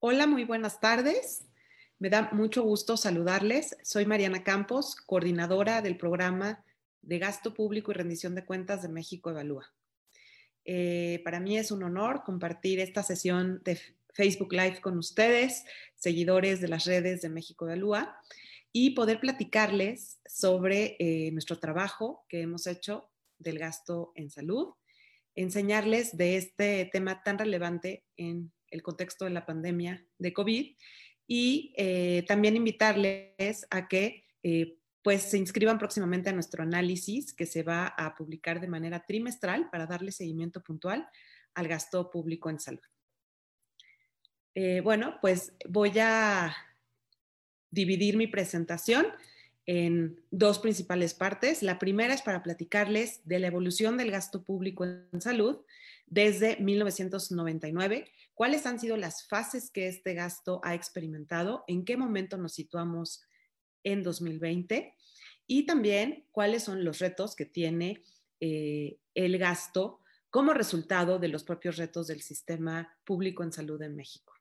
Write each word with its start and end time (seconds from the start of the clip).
Hola, 0.00 0.28
muy 0.28 0.44
buenas 0.44 0.78
tardes. 0.78 1.44
Me 1.98 2.08
da 2.08 2.30
mucho 2.30 2.62
gusto 2.62 2.96
saludarles. 2.96 3.76
Soy 3.82 4.06
Mariana 4.06 4.44
Campos, 4.44 4.94
coordinadora 4.94 5.82
del 5.82 5.96
programa 5.96 6.64
de 7.02 7.18
gasto 7.18 7.52
público 7.52 7.90
y 7.90 7.94
rendición 7.94 8.36
de 8.36 8.44
cuentas 8.44 8.80
de 8.82 8.88
México 8.90 9.30
Evalúa. 9.30 9.74
Eh, 10.64 11.20
para 11.24 11.40
mí 11.40 11.58
es 11.58 11.72
un 11.72 11.82
honor 11.82 12.22
compartir 12.24 12.78
esta 12.78 13.02
sesión 13.02 13.60
de 13.64 13.80
Facebook 14.14 14.52
Live 14.52 14.80
con 14.80 14.96
ustedes, 14.98 15.64
seguidores 15.96 16.60
de 16.60 16.68
las 16.68 16.84
redes 16.84 17.20
de 17.20 17.30
México 17.30 17.66
Evalúa, 17.66 18.20
y 18.70 18.90
poder 18.90 19.18
platicarles 19.18 20.20
sobre 20.24 20.94
eh, 21.00 21.32
nuestro 21.32 21.58
trabajo 21.58 22.24
que 22.28 22.42
hemos 22.42 22.68
hecho 22.68 23.10
del 23.40 23.58
gasto 23.58 24.12
en 24.14 24.30
salud, 24.30 24.74
enseñarles 25.34 26.16
de 26.16 26.36
este 26.36 26.88
tema 26.92 27.24
tan 27.24 27.36
relevante 27.36 28.04
en 28.16 28.52
el 28.70 28.82
contexto 28.82 29.24
de 29.24 29.30
la 29.32 29.46
pandemia 29.46 30.04
de 30.18 30.32
COVID 30.32 30.76
y 31.26 31.74
eh, 31.76 32.24
también 32.26 32.56
invitarles 32.56 33.66
a 33.70 33.86
que 33.86 34.24
eh, 34.42 34.78
pues 35.02 35.22
se 35.22 35.38
inscriban 35.38 35.78
próximamente 35.78 36.30
a 36.30 36.32
nuestro 36.32 36.62
análisis 36.62 37.32
que 37.32 37.46
se 37.46 37.62
va 37.62 37.86
a 37.86 38.14
publicar 38.14 38.60
de 38.60 38.68
manera 38.68 39.04
trimestral 39.06 39.70
para 39.70 39.86
darle 39.86 40.12
seguimiento 40.12 40.62
puntual 40.62 41.08
al 41.54 41.68
gasto 41.68 42.10
público 42.10 42.50
en 42.50 42.60
salud. 42.60 42.82
Eh, 44.54 44.80
bueno, 44.80 45.18
pues 45.20 45.52
voy 45.68 45.92
a 46.00 46.56
dividir 47.70 48.16
mi 48.16 48.26
presentación 48.26 49.06
en 49.66 50.20
dos 50.30 50.58
principales 50.58 51.14
partes. 51.14 51.62
La 51.62 51.78
primera 51.78 52.14
es 52.14 52.22
para 52.22 52.42
platicarles 52.42 53.20
de 53.24 53.38
la 53.38 53.48
evolución 53.48 53.98
del 53.98 54.10
gasto 54.10 54.42
público 54.42 54.84
en 54.84 55.20
salud 55.20 55.58
desde 56.06 56.56
1999, 56.56 58.10
cuáles 58.38 58.66
han 58.66 58.78
sido 58.78 58.96
las 58.96 59.26
fases 59.26 59.68
que 59.68 59.88
este 59.88 60.14
gasto 60.14 60.60
ha 60.62 60.76
experimentado, 60.76 61.64
en 61.66 61.84
qué 61.84 61.96
momento 61.96 62.38
nos 62.38 62.52
situamos 62.52 63.24
en 63.82 64.04
2020 64.04 64.94
y 65.48 65.66
también 65.66 66.24
cuáles 66.30 66.62
son 66.62 66.84
los 66.84 67.00
retos 67.00 67.34
que 67.34 67.46
tiene 67.46 68.04
eh, 68.38 69.00
el 69.14 69.38
gasto 69.38 70.02
como 70.30 70.54
resultado 70.54 71.18
de 71.18 71.26
los 71.26 71.42
propios 71.42 71.78
retos 71.78 72.06
del 72.06 72.22
sistema 72.22 72.96
público 73.04 73.42
en 73.42 73.50
salud 73.50 73.82
en 73.82 73.96
México. 73.96 74.32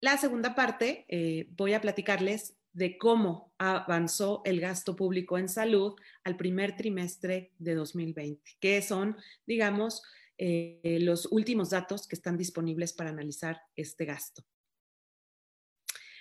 La 0.00 0.16
segunda 0.16 0.56
parte, 0.56 1.04
eh, 1.06 1.46
voy 1.52 1.74
a 1.74 1.80
platicarles 1.80 2.56
de 2.72 2.98
cómo 2.98 3.54
avanzó 3.58 4.42
el 4.44 4.60
gasto 4.60 4.96
público 4.96 5.38
en 5.38 5.48
salud 5.48 5.94
al 6.24 6.36
primer 6.36 6.74
trimestre 6.74 7.52
de 7.56 7.76
2020, 7.76 8.56
que 8.58 8.82
son, 8.82 9.16
digamos, 9.46 10.02
eh, 10.42 10.96
los 11.02 11.26
últimos 11.30 11.68
datos 11.68 12.08
que 12.08 12.16
están 12.16 12.38
disponibles 12.38 12.94
para 12.94 13.10
analizar 13.10 13.60
este 13.76 14.06
gasto. 14.06 14.42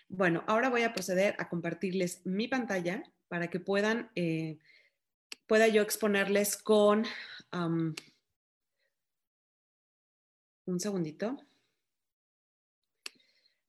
Bueno, 0.09 0.44
ahora 0.45 0.70
voy 0.70 0.81
a 0.81 0.92
proceder 0.92 1.36
a 1.38 1.48
compartirles 1.48 2.26
mi 2.26 2.50
pantalla 2.50 3.02
para 3.30 3.50
que 3.50 3.61
puedan, 3.61 4.11
eh, 4.16 4.58
pueda 5.48 5.70
yo 5.70 5.81
exponerles 5.81 6.58
con 6.58 7.06
un 10.66 10.80
segundito, 10.81 11.38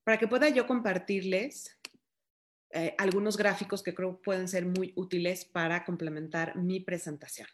para 0.03 0.17
que 0.17 0.27
pueda 0.27 0.49
yo 0.49 0.67
compartirles 0.67 1.79
eh, 2.71 2.93
algunos 2.97 3.37
gráficos 3.37 3.83
que 3.83 3.95
creo 3.95 4.21
pueden 4.21 4.49
ser 4.49 4.65
muy 4.65 4.91
útiles 4.97 5.45
para 5.45 5.85
complementar 5.85 6.57
mi 6.57 6.81
presentación. 6.81 7.47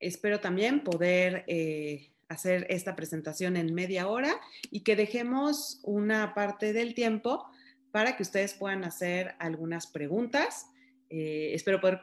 Espero 0.00 0.40
también 0.40 0.82
poder 0.84 1.44
eh, 1.46 2.14
hacer 2.28 2.66
esta 2.68 2.96
presentación 2.96 3.56
en 3.56 3.74
media 3.74 4.08
hora 4.08 4.40
y 4.70 4.80
que 4.80 4.96
dejemos 4.96 5.80
una 5.82 6.34
parte 6.34 6.72
del 6.72 6.94
tiempo 6.94 7.46
para 7.90 8.16
que 8.16 8.22
ustedes 8.22 8.54
puedan 8.54 8.84
hacer 8.84 9.34
algunas 9.38 9.86
preguntas. 9.86 10.66
Eh, 11.10 11.52
espero 11.54 11.80
poder 11.80 12.00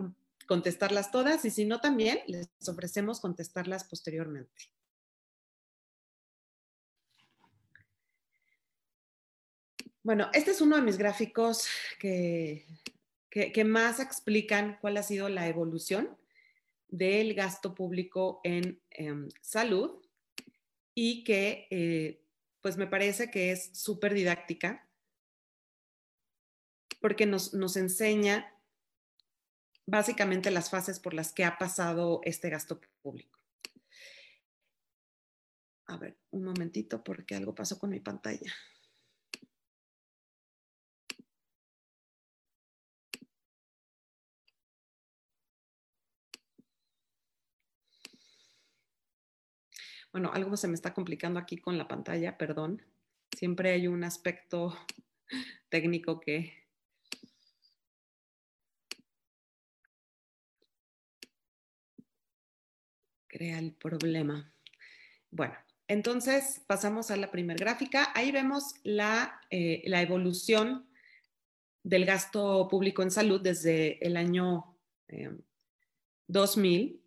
contestarlas 0.48 1.12
todas 1.12 1.44
y 1.46 1.52
si 1.52 1.66
no 1.66 1.80
también 1.80 2.20
les 2.28 2.50
ofrecemos 2.68 3.20
contestarlas 3.20 3.84
posteriormente. 3.84 4.72
Bueno, 10.04 10.30
este 10.34 10.52
es 10.52 10.62
uno 10.62 10.78
de 10.78 10.82
mis 10.82 10.98
gráficos 10.98 11.68
que, 12.00 12.66
que 13.30 13.64
más 13.64 14.00
explican 14.00 14.80
cuál 14.82 14.98
ha 14.98 15.04
sido 15.04 15.30
la 15.30 15.48
evolución 15.48 16.18
del 16.92 17.34
gasto 17.34 17.74
público 17.74 18.42
en 18.44 18.80
em, 18.92 19.30
salud 19.42 20.02
y 20.94 21.24
que 21.24 21.68
eh, 21.72 22.24
pues 22.62 22.78
me 22.78 22.86
parece 22.86 23.32
que 23.32 23.52
es 23.52 23.72
súper 23.74 24.14
didáctica 24.14 24.88
porque 27.00 27.26
nos, 27.26 27.54
nos 27.54 27.78
enseña 27.78 28.54
básicamente 29.88 30.52
las 30.52 30.70
fases 30.70 31.00
por 31.00 31.14
las 31.14 31.34
que 31.34 31.44
ha 31.44 31.58
pasado 31.58 32.22
este 32.24 32.50
gasto 32.50 32.80
público. 33.02 33.40
A 35.88 35.98
ver, 35.98 36.18
un 36.30 36.44
momentito 36.44 37.04
porque 37.04 37.36
algo 37.36 37.56
pasó 37.56 37.80
con 37.80 37.90
mi 37.90 38.00
pantalla. 38.00 38.54
Bueno, 50.12 50.32
algo 50.34 50.58
se 50.58 50.68
me 50.68 50.74
está 50.74 50.94
complicando 50.94 51.40
aquí 51.40 51.58
con 51.58 51.78
la 51.78 51.88
pantalla, 51.88 52.38
perdón. 52.38 52.82
Siempre 53.36 53.72
hay 53.72 53.88
un 53.88 54.04
aspecto 54.04 54.78
técnico 55.70 56.20
que... 56.20 56.60
crea 63.28 63.60
el 63.60 63.74
problema. 63.74 64.54
Bueno, 65.32 65.56
entonces 65.88 66.62
pasamos 66.68 67.12
a 67.12 67.16
la 67.16 67.32
primera 67.32 67.58
gráfica. 67.58 68.12
Ahí 68.14 68.30
vemos 68.30 68.74
la, 68.84 69.40
eh, 69.50 69.82
la, 69.86 70.02
evolución 70.02 70.90
del 71.82 72.06
gasto 72.06 72.68
público 72.70 73.04
en 73.04 73.10
salud 73.10 73.40
desde 73.40 74.06
el 74.06 74.18
año 74.18 74.78
2000 76.28 76.82
eh, 76.82 77.01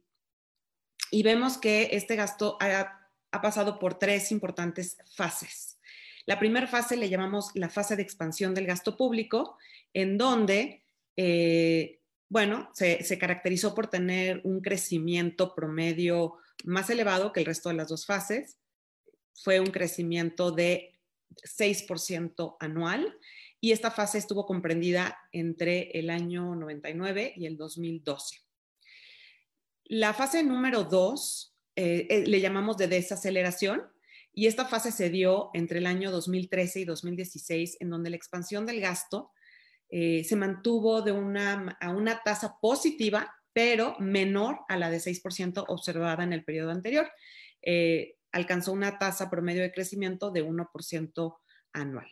y 1.14 1.22
vemos 1.22 1.58
que 1.58 1.90
este 1.92 2.16
gasto 2.16 2.58
ha, 2.60 3.00
pasado 3.40 3.78
por 3.78 4.00
tres 4.00 4.32
importantes 4.32 4.98
fases. 5.14 5.78
La 6.26 6.40
primera 6.40 6.66
fase 6.66 6.96
le 6.96 7.08
llamamos 7.08 7.52
la 7.54 7.68
fase 7.68 7.94
de 7.94 8.02
expansión 8.02 8.52
del 8.52 8.66
gasto 8.66 8.96
público, 8.96 9.56
en 9.92 10.18
donde, 10.18 10.82
eh, 11.16 12.00
bueno, 12.28 12.68
se, 12.74 13.16
caracterizó 13.16 13.76
por 13.76 13.86
tener 13.86 14.40
un 14.42 14.60
crecimiento 14.60 15.54
promedio 15.54 16.34
más 16.64 16.90
elevado 16.90 17.32
que 17.32 17.40
el 17.40 17.46
resto 17.46 17.68
de 17.68 17.76
las 17.76 17.88
dos 17.88 18.06
fases. 18.06 18.58
Fue 19.34 19.60
un 19.60 19.68
crecimiento 19.68 20.50
de 20.50 20.98
6% 21.44 22.56
anual 22.58 23.16
y 23.60 23.70
esta 23.70 23.92
fase 23.92 24.18
estuvo 24.18 24.46
comprendida 24.46 25.16
entre 25.30 25.92
el 25.92 26.10
año 26.10 26.56
99 26.56 27.34
y 27.36 27.46
el 27.46 27.56
2012. 27.56 28.43
La 29.86 30.14
fase 30.14 30.42
número 30.42 30.84
dos 30.84 31.54
eh, 31.76 32.06
eh, 32.08 32.24
le 32.26 32.40
llamamos 32.40 32.78
de 32.78 32.88
desaceleración 32.88 33.82
y 34.32 34.46
esta 34.46 34.64
fase 34.64 34.90
se 34.90 35.10
dio 35.10 35.50
entre 35.52 35.78
el 35.78 35.86
año 35.86 36.10
2013 36.10 36.80
y 36.80 36.84
2016, 36.86 37.76
en 37.80 37.90
donde 37.90 38.08
la 38.08 38.16
expansión 38.16 38.64
del 38.64 38.80
gasto 38.80 39.30
eh, 39.90 40.24
se 40.24 40.36
mantuvo 40.36 41.02
de 41.02 41.12
una, 41.12 41.76
a 41.80 41.90
una 41.90 42.22
tasa 42.22 42.56
positiva, 42.60 43.34
pero 43.52 43.94
menor 43.98 44.60
a 44.68 44.78
la 44.78 44.88
de 44.88 44.98
6% 44.98 45.64
observada 45.68 46.24
en 46.24 46.32
el 46.32 46.44
periodo 46.44 46.70
anterior. 46.70 47.10
alcanzó 48.32 48.72
una 48.72 48.98
tasa 48.98 49.30
promedio 49.30 49.62
de 49.62 49.72
crecimiento 49.72 50.30
de 50.30 50.44
1% 50.44 51.36
anual. 51.72 52.08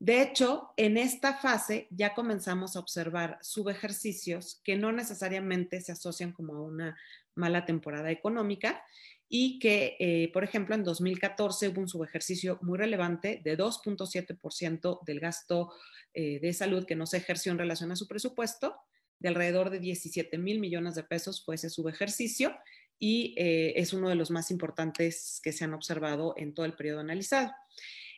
De 0.00 0.22
hecho, 0.22 0.72
en 0.78 0.96
esta 0.96 1.34
fase 1.34 1.86
ya 1.90 2.14
comenzamos 2.14 2.74
a 2.74 2.80
observar 2.80 3.38
subejercicios 3.42 4.58
que 4.64 4.74
no 4.74 4.92
necesariamente 4.92 5.82
se 5.82 5.92
asocian 5.92 6.32
como 6.32 6.54
a 6.54 6.62
una 6.62 6.96
mala 7.34 7.66
temporada 7.66 8.10
económica 8.10 8.82
y 9.28 9.58
que, 9.58 9.96
eh, 10.00 10.30
por 10.32 10.42
ejemplo, 10.42 10.74
en 10.74 10.84
2014 10.84 11.68
hubo 11.68 11.82
un 11.82 11.88
subejercicio 11.88 12.58
muy 12.62 12.78
relevante 12.78 13.42
de 13.44 13.58
2.7% 13.58 15.00
del 15.04 15.20
gasto 15.20 15.70
eh, 16.14 16.40
de 16.40 16.52
salud 16.54 16.86
que 16.86 16.96
no 16.96 17.04
se 17.04 17.18
ejerció 17.18 17.52
en 17.52 17.58
relación 17.58 17.92
a 17.92 17.96
su 17.96 18.08
presupuesto, 18.08 18.76
de 19.18 19.28
alrededor 19.28 19.68
de 19.68 19.80
17 19.80 20.38
mil 20.38 20.60
millones 20.60 20.94
de 20.94 21.04
pesos 21.04 21.44
fue 21.44 21.56
ese 21.56 21.68
subejercicio 21.68 22.56
y 22.98 23.34
eh, 23.36 23.74
es 23.76 23.92
uno 23.92 24.08
de 24.08 24.14
los 24.14 24.30
más 24.30 24.50
importantes 24.50 25.40
que 25.44 25.52
se 25.52 25.64
han 25.64 25.74
observado 25.74 26.32
en 26.38 26.54
todo 26.54 26.64
el 26.64 26.72
periodo 26.72 27.00
analizado. 27.00 27.52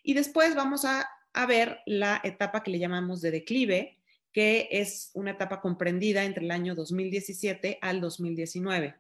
Y 0.05 0.15
después 0.15 0.55
vamos 0.55 0.85
a 0.85 1.09
a 1.33 1.47
ver 1.47 1.81
la 1.87 2.21
etapa 2.25 2.63
que 2.63 2.71
le 2.71 2.79
llamamos 2.79 3.21
de 3.21 3.31
declive, 3.31 3.99
que 4.33 4.69
es 4.71 5.11
una 5.15 5.33
etapa 5.33 5.61
comprendida 5.61 6.25
entre 6.25 6.45
el 6.45 6.51
año 6.51 6.75
2017 6.75 7.79
al 7.81 8.01
2019. 8.01 8.97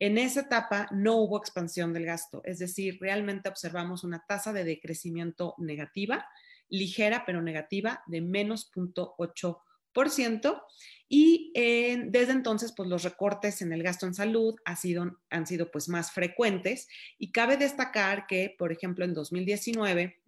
En 0.00 0.18
esa 0.18 0.40
etapa 0.40 0.88
no 0.90 1.16
hubo 1.16 1.38
expansión 1.38 1.92
del 1.92 2.06
gasto, 2.06 2.42
es 2.44 2.58
decir, 2.58 2.98
realmente 3.00 3.48
observamos 3.48 4.02
una 4.02 4.24
tasa 4.26 4.52
de 4.52 4.64
decrecimiento 4.64 5.54
negativa, 5.58 6.26
ligera 6.68 7.24
pero 7.24 7.40
negativa, 7.42 8.02
de 8.06 8.20
menos 8.20 8.70
0.8%. 8.74 10.62
Y 11.08 11.52
desde 11.54 12.32
entonces, 12.32 12.72
pues 12.76 12.88
los 12.88 13.04
recortes 13.04 13.62
en 13.62 13.72
el 13.72 13.84
gasto 13.84 14.06
en 14.06 14.14
salud 14.14 14.56
han 14.64 15.46
sido 15.46 15.70
pues 15.70 15.88
más 15.88 16.10
frecuentes. 16.10 16.88
Y 17.16 17.30
cabe 17.30 17.56
destacar 17.56 18.26
que, 18.26 18.52
por 18.58 18.72
ejemplo, 18.72 19.04
en 19.04 19.14
2019, 19.14 20.18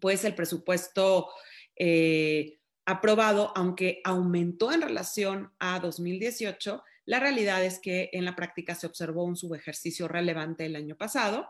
pues 0.00 0.24
el 0.24 0.34
presupuesto 0.34 1.28
eh, 1.76 2.58
aprobado, 2.84 3.52
aunque 3.56 4.00
aumentó 4.04 4.72
en 4.72 4.82
relación 4.82 5.52
a 5.58 5.80
2018, 5.80 6.82
la 7.04 7.20
realidad 7.20 7.64
es 7.64 7.78
que 7.78 8.10
en 8.12 8.24
la 8.24 8.34
práctica 8.34 8.74
se 8.74 8.86
observó 8.86 9.24
un 9.24 9.36
subejercicio 9.36 10.08
relevante 10.08 10.66
el 10.66 10.76
año 10.76 10.96
pasado, 10.96 11.48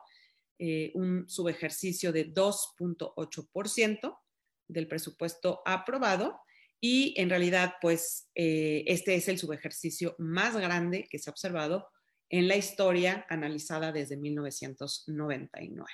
eh, 0.59 0.93
un 0.95 1.29
subejercicio 1.29 2.13
de 2.13 2.33
2.8% 2.33 4.19
del 4.69 4.89
presupuesto 4.89 5.63
aprobado 5.65 6.41
y 6.81 7.15
en 7.21 7.31
realidad 7.31 7.75
pues 7.81 8.29
eh, 8.35 8.85
este 8.87 9.15
es 9.15 9.29
el 9.29 9.39
subejercicio 9.39 10.15
más 10.19 10.57
grande 10.57 11.07
que 11.11 11.19
se 11.19 11.31
ha 11.31 11.33
observado 11.33 11.89
en 12.29 12.49
la 12.49 12.57
historia 12.57 13.27
analizada 13.29 13.93
desde 13.93 14.17
1999. 14.17 15.87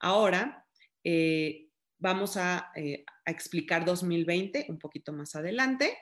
Ahora, 0.00 0.67
eh, 1.10 1.64
Vamos 2.00 2.36
a, 2.36 2.70
eh, 2.76 3.04
explicar 3.26 3.84
2020 3.84 4.66
un 4.68 4.78
poquito 4.78 5.12
más 5.12 5.34
adelante, 5.34 5.98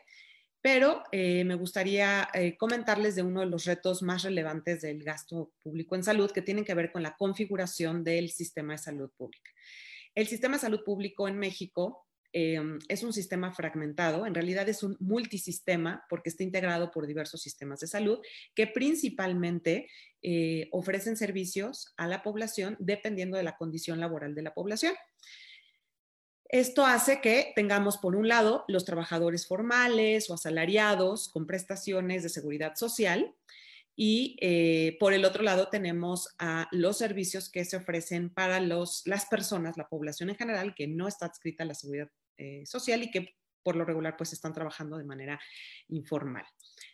pero 0.60 1.04
eh, 1.10 1.42
me 1.44 1.54
gustaría 1.54 2.28
comentarles 2.58 3.14
de 3.14 3.22
uno 3.22 3.40
de 3.40 3.46
los 3.46 3.64
retos 3.64 4.02
más 4.02 4.22
relevantes 4.24 4.82
del 4.82 5.02
gasto 5.02 5.52
público 5.62 5.94
en 5.94 6.04
salud 6.04 6.30
que 6.30 6.42
tienen 6.42 6.66
que 6.66 6.74
ver 6.74 6.92
con 6.92 7.02
la 7.02 7.16
configuración 7.16 8.04
del 8.04 8.30
sistema 8.30 8.74
de 8.74 8.78
salud 8.78 9.10
pública. 9.16 9.50
El 10.14 10.26
sistema 10.26 10.56
de 10.56 10.62
salud 10.62 10.84
público 10.84 11.28
en 11.28 11.38
México 11.38 12.05
es 12.32 13.02
un 13.02 13.12
sistema 13.12 13.52
fragmentado, 13.52 14.26
en 14.26 14.34
realidad 14.34 14.68
es 14.68 14.82
un 14.82 14.96
multisistema 15.00 16.04
porque 16.08 16.30
está 16.30 16.42
integrado 16.42 16.90
por 16.90 17.06
diversos 17.06 17.40
sistemas 17.40 17.80
de 17.80 17.86
salud 17.86 18.20
que 18.54 18.66
principalmente 18.66 19.88
ofrecen 20.70 21.16
servicios 21.16 21.94
a 21.96 22.06
la 22.06 22.22
población 22.22 22.76
dependiendo 22.78 23.36
de 23.36 23.42
la 23.42 23.56
condición 23.56 24.00
laboral 24.00 24.34
de 24.34 24.42
la 24.42 24.54
población. 24.54 24.94
Esto 26.48 26.86
hace 26.86 27.20
que 27.20 27.52
tengamos, 27.56 27.98
por 27.98 28.14
un 28.14 28.28
lado, 28.28 28.64
los 28.68 28.84
trabajadores 28.84 29.48
formales 29.48 30.30
o 30.30 30.34
asalariados 30.34 31.28
con 31.28 31.44
prestaciones 31.44 32.22
de 32.22 32.28
seguridad 32.28 32.76
social 32.76 33.34
y 33.98 34.36
eh, 34.40 34.98
por 35.00 35.14
el 35.14 35.24
otro 35.24 35.42
lado 35.42 35.68
tenemos 35.68 36.28
a 36.38 36.68
los 36.70 36.98
servicios 36.98 37.48
que 37.48 37.64
se 37.64 37.78
ofrecen 37.78 38.28
para 38.28 38.60
los, 38.60 39.02
las 39.06 39.24
personas, 39.24 39.78
la 39.78 39.88
población 39.88 40.28
en 40.28 40.36
general, 40.36 40.74
que 40.74 40.86
no 40.86 41.08
está 41.08 41.24
adscrita 41.24 41.64
a 41.64 41.66
la 41.66 41.74
seguridad 41.74 42.10
eh, 42.36 42.66
social 42.66 43.02
y 43.02 43.10
que 43.10 43.34
por 43.62 43.74
lo 43.74 43.86
regular 43.86 44.16
pues 44.18 44.34
están 44.34 44.52
trabajando 44.52 44.98
de 44.98 45.04
manera 45.04 45.40
informal. 45.88 46.44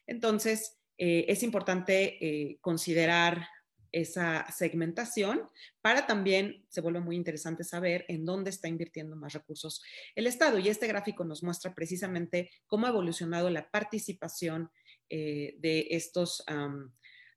Entonces, 0.07 0.79
eh, 0.97 1.25
es 1.27 1.43
importante 1.43 2.59
considerar 2.61 3.47
esa 3.91 4.51
segmentación 4.51 5.43
para 5.83 6.07
también, 6.07 6.65
se 6.69 6.81
vuelve 6.81 7.01
muy 7.01 7.17
interesante 7.17 7.63
saber 7.63 8.07
en 8.09 8.25
dónde 8.25 8.51
está 8.51 8.69
invirtiendo 8.69 9.17
más 9.17 9.35
recursos 9.35 9.83
el 10.15 10.27
Estado. 10.27 10.59
Y 10.59 10.69
este 10.69 10.87
gráfico 10.87 11.25
nos 11.25 11.43
muestra 11.43 11.75
precisamente 11.75 12.51
cómo 12.67 12.87
ha 12.87 12.91
evolucionado 12.91 13.51
la 13.51 13.71
participación 13.71 14.71
eh, 15.15 15.57
de 15.59 15.89
estos... 15.91 16.43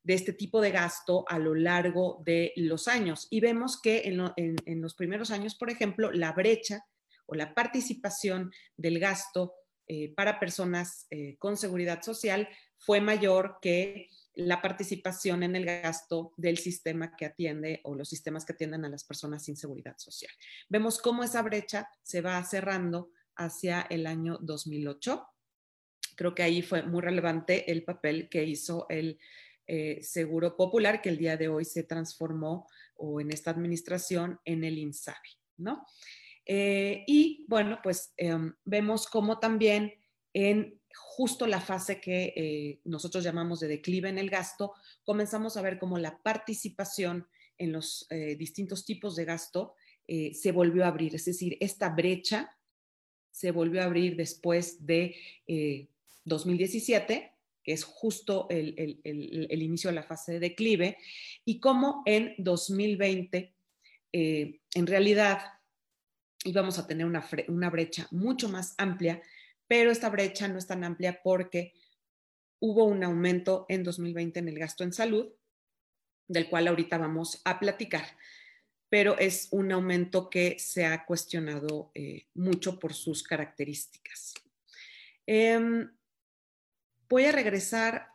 de 0.02 0.14
este 0.14 0.32
tipo 0.32 0.60
de 0.60 0.70
gasto 0.70 1.24
a 1.26 1.36
lo 1.36 1.52
largo 1.54 2.22
de 2.24 2.52
los 2.54 2.86
años. 2.86 3.26
Y 3.28 3.40
vemos 3.40 3.80
que 3.82 4.02
en, 4.04 4.80
los 4.80 4.94
primeros 4.94 5.32
años, 5.32 5.56
por 5.56 5.68
ejemplo, 5.68 6.12
la 6.12 6.30
brecha 6.30 6.86
o 7.26 7.34
la 7.34 7.52
participación 7.54 8.52
del 8.76 9.00
gasto 9.00 9.54
eh, 9.88 10.14
para 10.14 10.38
personas 10.38 11.08
eh, 11.10 11.36
con 11.38 11.56
seguridad 11.56 12.02
social 12.02 12.48
fue 12.78 13.00
mayor 13.00 13.58
que 13.60 14.08
la 14.36 14.62
participación 14.62 15.42
en 15.42 15.56
el 15.56 15.64
gasto 15.64 16.32
del 16.36 16.58
sistema 16.58 17.16
que 17.16 17.26
atiende 17.26 17.80
o 17.84 17.94
los 17.94 18.08
sistemas 18.08 18.44
que 18.44 18.52
atienden 18.52 18.84
a 18.84 18.88
las 18.88 19.02
personas 19.02 19.44
sin 19.44 19.56
seguridad 19.56 19.96
social. 19.98 20.32
Vemos 20.68 21.00
cómo 21.00 21.24
esa 21.24 21.42
brecha 21.42 21.88
se 22.02 22.20
va 22.20 22.42
cerrando 22.44 23.10
hacia 23.34 23.82
el 23.90 24.06
año 24.06 24.38
2008. 24.40 25.26
Creo 26.16 26.34
que 26.34 26.42
ahí 26.42 26.62
fue 26.62 26.82
muy 26.82 27.02
relevante 27.02 27.70
el 27.70 27.84
papel 27.84 28.28
que 28.28 28.44
hizo 28.44 28.86
el 28.88 29.18
eh, 29.68 29.98
Seguro 30.00 30.56
Popular, 30.56 31.02
que 31.02 31.08
el 31.08 31.18
día 31.18 31.36
de 31.36 31.48
hoy 31.48 31.64
se 31.64 31.82
transformó 31.82 32.68
o 32.94 33.20
en 33.20 33.32
esta 33.32 33.50
administración 33.50 34.38
en 34.44 34.62
el 34.62 34.78
INSABI, 34.78 35.30
¿no? 35.58 35.84
Eh, 36.44 37.02
y 37.08 37.44
bueno, 37.48 37.80
pues 37.82 38.12
em, 38.16 38.54
vemos 38.64 39.08
cómo 39.08 39.40
también 39.40 39.92
en 40.32 40.80
justo 40.94 41.48
la 41.48 41.60
fase 41.60 42.00
que 42.00 42.32
eh, 42.36 42.80
nosotros 42.84 43.24
llamamos 43.24 43.58
de 43.58 43.66
declive 43.66 44.08
en 44.08 44.18
el 44.18 44.30
gasto, 44.30 44.72
comenzamos 45.02 45.56
a 45.56 45.62
ver 45.62 45.78
cómo 45.78 45.98
la 45.98 46.22
participación 46.22 47.26
en 47.58 47.72
los 47.72 48.06
distintos 48.38 48.84
tipos 48.84 49.16
de 49.16 49.24
gasto 49.24 49.76
se 50.06 50.52
volvió 50.52 50.84
a 50.84 50.88
abrir. 50.88 51.14
Es 51.14 51.24
decir, 51.24 51.56
esta 51.58 51.88
brecha 51.88 52.54
se 53.30 53.50
volvió 53.50 53.80
a 53.80 53.86
abrir 53.86 54.14
después 54.14 54.84
de 54.84 55.16
2017, 56.26 57.32
que 57.64 57.72
es 57.72 57.82
justo 57.82 58.46
el, 58.50 59.00
inicio 59.50 59.90
de 59.90 59.96
la 59.96 60.02
fase 60.02 60.32
de 60.32 60.40
declive, 60.40 60.98
y 61.44 61.58
cómo 61.58 62.02
en 62.06 62.34
2020, 62.38 63.54
en 64.12 64.86
realidad, 64.86 65.40
íbamos 66.44 66.78
a 66.78 66.86
tener 66.86 67.06
una, 67.06 67.26
una 67.48 67.70
brecha 67.70 68.06
mucho 68.10 68.48
más 68.48 68.74
amplia 68.78 69.20
pero 69.68 69.90
esta 69.90 70.08
brecha 70.08 70.48
no 70.48 70.58
es 70.58 70.66
tan 70.66 70.84
amplia 70.84 71.20
porque 71.22 71.74
hubo 72.60 72.84
un 72.84 73.02
aumento 73.04 73.66
en 73.68 73.82
2020 73.82 74.40
en 74.40 74.48
el 74.48 74.58
gasto 74.58 74.84
en 74.84 74.92
salud, 74.92 75.32
del 76.28 76.48
cual 76.48 76.68
ahorita 76.68 76.98
vamos 76.98 77.40
a 77.44 77.58
platicar, 77.58 78.04
pero 78.88 79.18
es 79.18 79.48
un 79.50 79.72
aumento 79.72 80.30
que 80.30 80.58
se 80.58 80.86
ha 80.86 81.04
cuestionado 81.04 81.90
eh, 81.94 82.26
mucho 82.34 82.78
por 82.78 82.94
sus 82.94 83.22
características. 83.22 84.34
Em, 85.26 85.90
voy 87.08 87.24
a 87.24 87.32
regresar, 87.32 88.08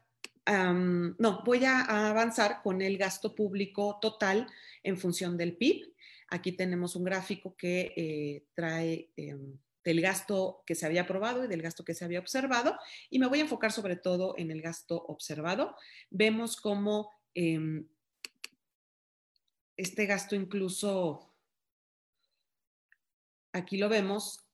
no, 0.46 1.44
voy 1.46 1.66
a 1.66 2.10
avanzar 2.10 2.62
con 2.62 2.82
el 2.82 2.98
gasto 2.98 3.36
público 3.36 4.00
total 4.02 4.48
en 4.84 4.98
función 4.98 5.38
del 5.38 5.56
PIB. 5.56 5.94
Aquí 6.30 6.54
tenemos 6.54 6.96
un 6.96 7.04
gráfico 7.04 7.56
que 7.58 7.94
eh, 7.96 8.46
trae 8.54 9.10
em, 9.18 9.58
del 9.84 10.01
gasto 10.01 10.63
que 10.65 10.75
se 10.75 10.86
había 10.86 11.01
aprobado 11.01 11.44
y 11.44 11.48
del 11.48 11.62
gasto 11.62 11.84
que 11.84 11.94
se 11.94 12.06
había 12.06 12.20
observado. 12.20 12.77
Y 13.10 13.20
me 13.20 13.27
voy 13.27 13.39
a 13.39 13.44
enfocar 13.44 13.72
sobre 13.72 13.96
todo 13.96 14.36
en 14.38 14.51
el 14.51 14.62
gasto 14.62 14.96
observado. 14.96 15.75
Vemos 16.10 16.56
cómo 16.56 17.12
em, 17.34 17.88
este 19.75 20.06
gasto 20.06 20.36
incluso, 20.36 21.34
aquí 23.51 23.77
lo 23.77 23.89
vemos, 23.89 24.50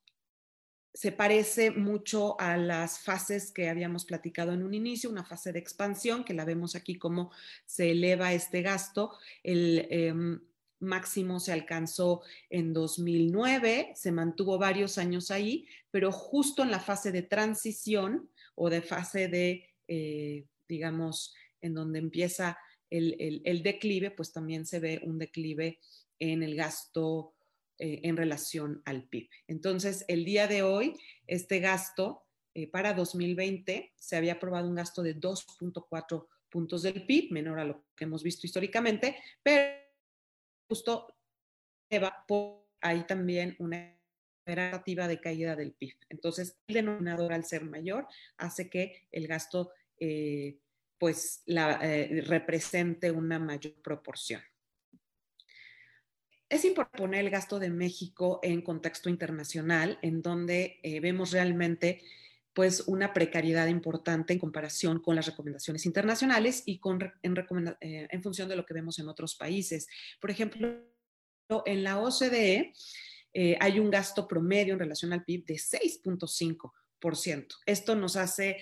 se 0.97 1.11
parece 1.11 1.69
mucho 1.69 2.41
a 2.41 2.57
las 2.57 2.97
fases 2.97 3.51
que 3.51 3.69
habíamos 3.69 4.03
platicado 4.03 4.51
en 4.53 4.63
un 4.63 4.73
inicio, 4.73 5.11
una 5.11 5.23
fase 5.23 5.53
de 5.53 5.59
expansión, 5.59 6.23
que 6.23 6.33
la 6.33 6.43
vemos 6.43 6.73
aquí 6.73 6.95
cómo 6.95 7.29
se 7.67 7.91
eleva 7.91 8.33
este 8.33 8.63
gasto. 8.63 9.11
El, 9.43 9.85
em, 9.91 10.41
máximo 10.79 11.39
se 11.39 11.51
alcanzó 11.51 12.23
en 12.49 12.73
2009, 12.73 13.91
se 13.93 14.11
mantuvo 14.11 14.57
varios 14.57 14.97
años 14.97 15.29
ahí, 15.29 15.67
pero 15.91 16.11
justo 16.11 16.63
en 16.63 16.71
la 16.71 16.79
fase 16.79 17.11
de 17.11 17.21
transición 17.21 18.31
o 18.55 18.67
de 18.71 18.81
fase 18.81 19.27
de, 19.27 19.69
eh, 19.87 20.45
digamos, 20.67 21.35
en 21.61 21.75
donde 21.75 21.99
empieza 21.99 22.57
el, 22.89 23.61
declive, 23.61 24.09
pues 24.09 24.33
también 24.33 24.65
se 24.65 24.79
ve 24.79 24.99
un 25.03 25.19
declive 25.19 25.79
en 26.17 26.41
el 26.41 26.55
gasto 26.55 27.35
eh, 27.79 28.01
en 28.03 28.17
relación 28.17 28.81
al 28.85 29.03
PIB. 29.03 29.29
Entonces, 29.47 30.05
el 30.07 30.25
día 30.25 30.47
de 30.47 30.63
hoy, 30.63 30.95
este 31.27 31.59
gasto 31.59 32.23
eh, 32.53 32.67
para 32.67 32.93
2020 32.93 33.93
se 33.95 34.15
había 34.15 34.33
aprobado 34.33 34.67
un 34.67 34.75
gasto 34.75 35.03
de 35.03 35.15
2.4 35.19 36.27
puntos 36.49 36.81
del 36.83 37.05
PIB, 37.05 37.31
menor 37.31 37.59
a 37.59 37.65
lo 37.65 37.85
que 37.95 38.05
hemos 38.05 38.23
visto 38.23 38.47
históricamente, 38.47 39.17
pero 39.43 39.79
justo 40.69 41.13
ahí 42.81 43.05
también 43.05 43.55
una 43.59 43.97
expectativa 44.45 45.07
de 45.07 45.19
caída 45.19 45.55
del 45.55 45.73
PIB. 45.73 45.95
Entonces, 46.09 46.57
el 46.67 46.75
denominador 46.75 47.33
al 47.33 47.45
ser 47.45 47.63
mayor 47.63 48.07
hace 48.37 48.69
que 48.69 49.07
el 49.11 49.27
gasto 49.27 49.71
eh, 49.99 50.59
pues 50.97 51.43
la, 51.45 51.79
eh, 51.81 52.21
represente 52.21 53.11
una 53.11 53.39
mayor 53.39 53.75
proporción. 53.81 54.41
Es 56.49 56.63
importante 56.63 56.97
poner 56.97 57.25
el 57.25 57.29
gasto 57.29 57.59
de 57.59 57.69
México 57.69 58.39
en 58.41 58.61
contexto 58.61 59.09
internacional, 59.09 59.99
en 60.01 60.21
donde 60.21 60.79
eh, 60.81 61.01
vemos 61.01 61.31
realmente 61.31 62.01
pues 62.53 62.87
una 62.87 63.13
precariedad 63.13 63.67
importante 63.67 64.33
en 64.33 64.39
comparación 64.39 64.99
con 64.99 65.15
las 65.15 65.25
recomendaciones 65.27 65.85
internacionales 65.85 66.63
y 66.65 66.79
con, 66.79 66.99
en, 67.21 67.37
eh, 67.81 68.07
en 68.09 68.23
función 68.23 68.47
de 68.49 68.55
lo 68.55 68.65
que 68.65 68.73
vemos 68.73 68.97
en 68.97 69.09
otros 69.09 69.35
países. 69.35 69.87
Por 70.19 70.31
ejemplo, 70.31 70.83
en 71.65 71.83
la 71.83 71.99
OCDE 71.99 72.73
eh, 73.33 73.57
hay 73.59 73.79
un 73.79 73.91
gasto 73.91 74.27
promedio 74.27 74.73
en 74.73 74.79
relación 74.79 75.13
al 75.13 75.25
PIB 75.25 75.45
de 75.45 75.55
6.5%. 75.55 77.47
Esto 77.65 77.95
nos 77.95 78.15
hace, 78.15 78.57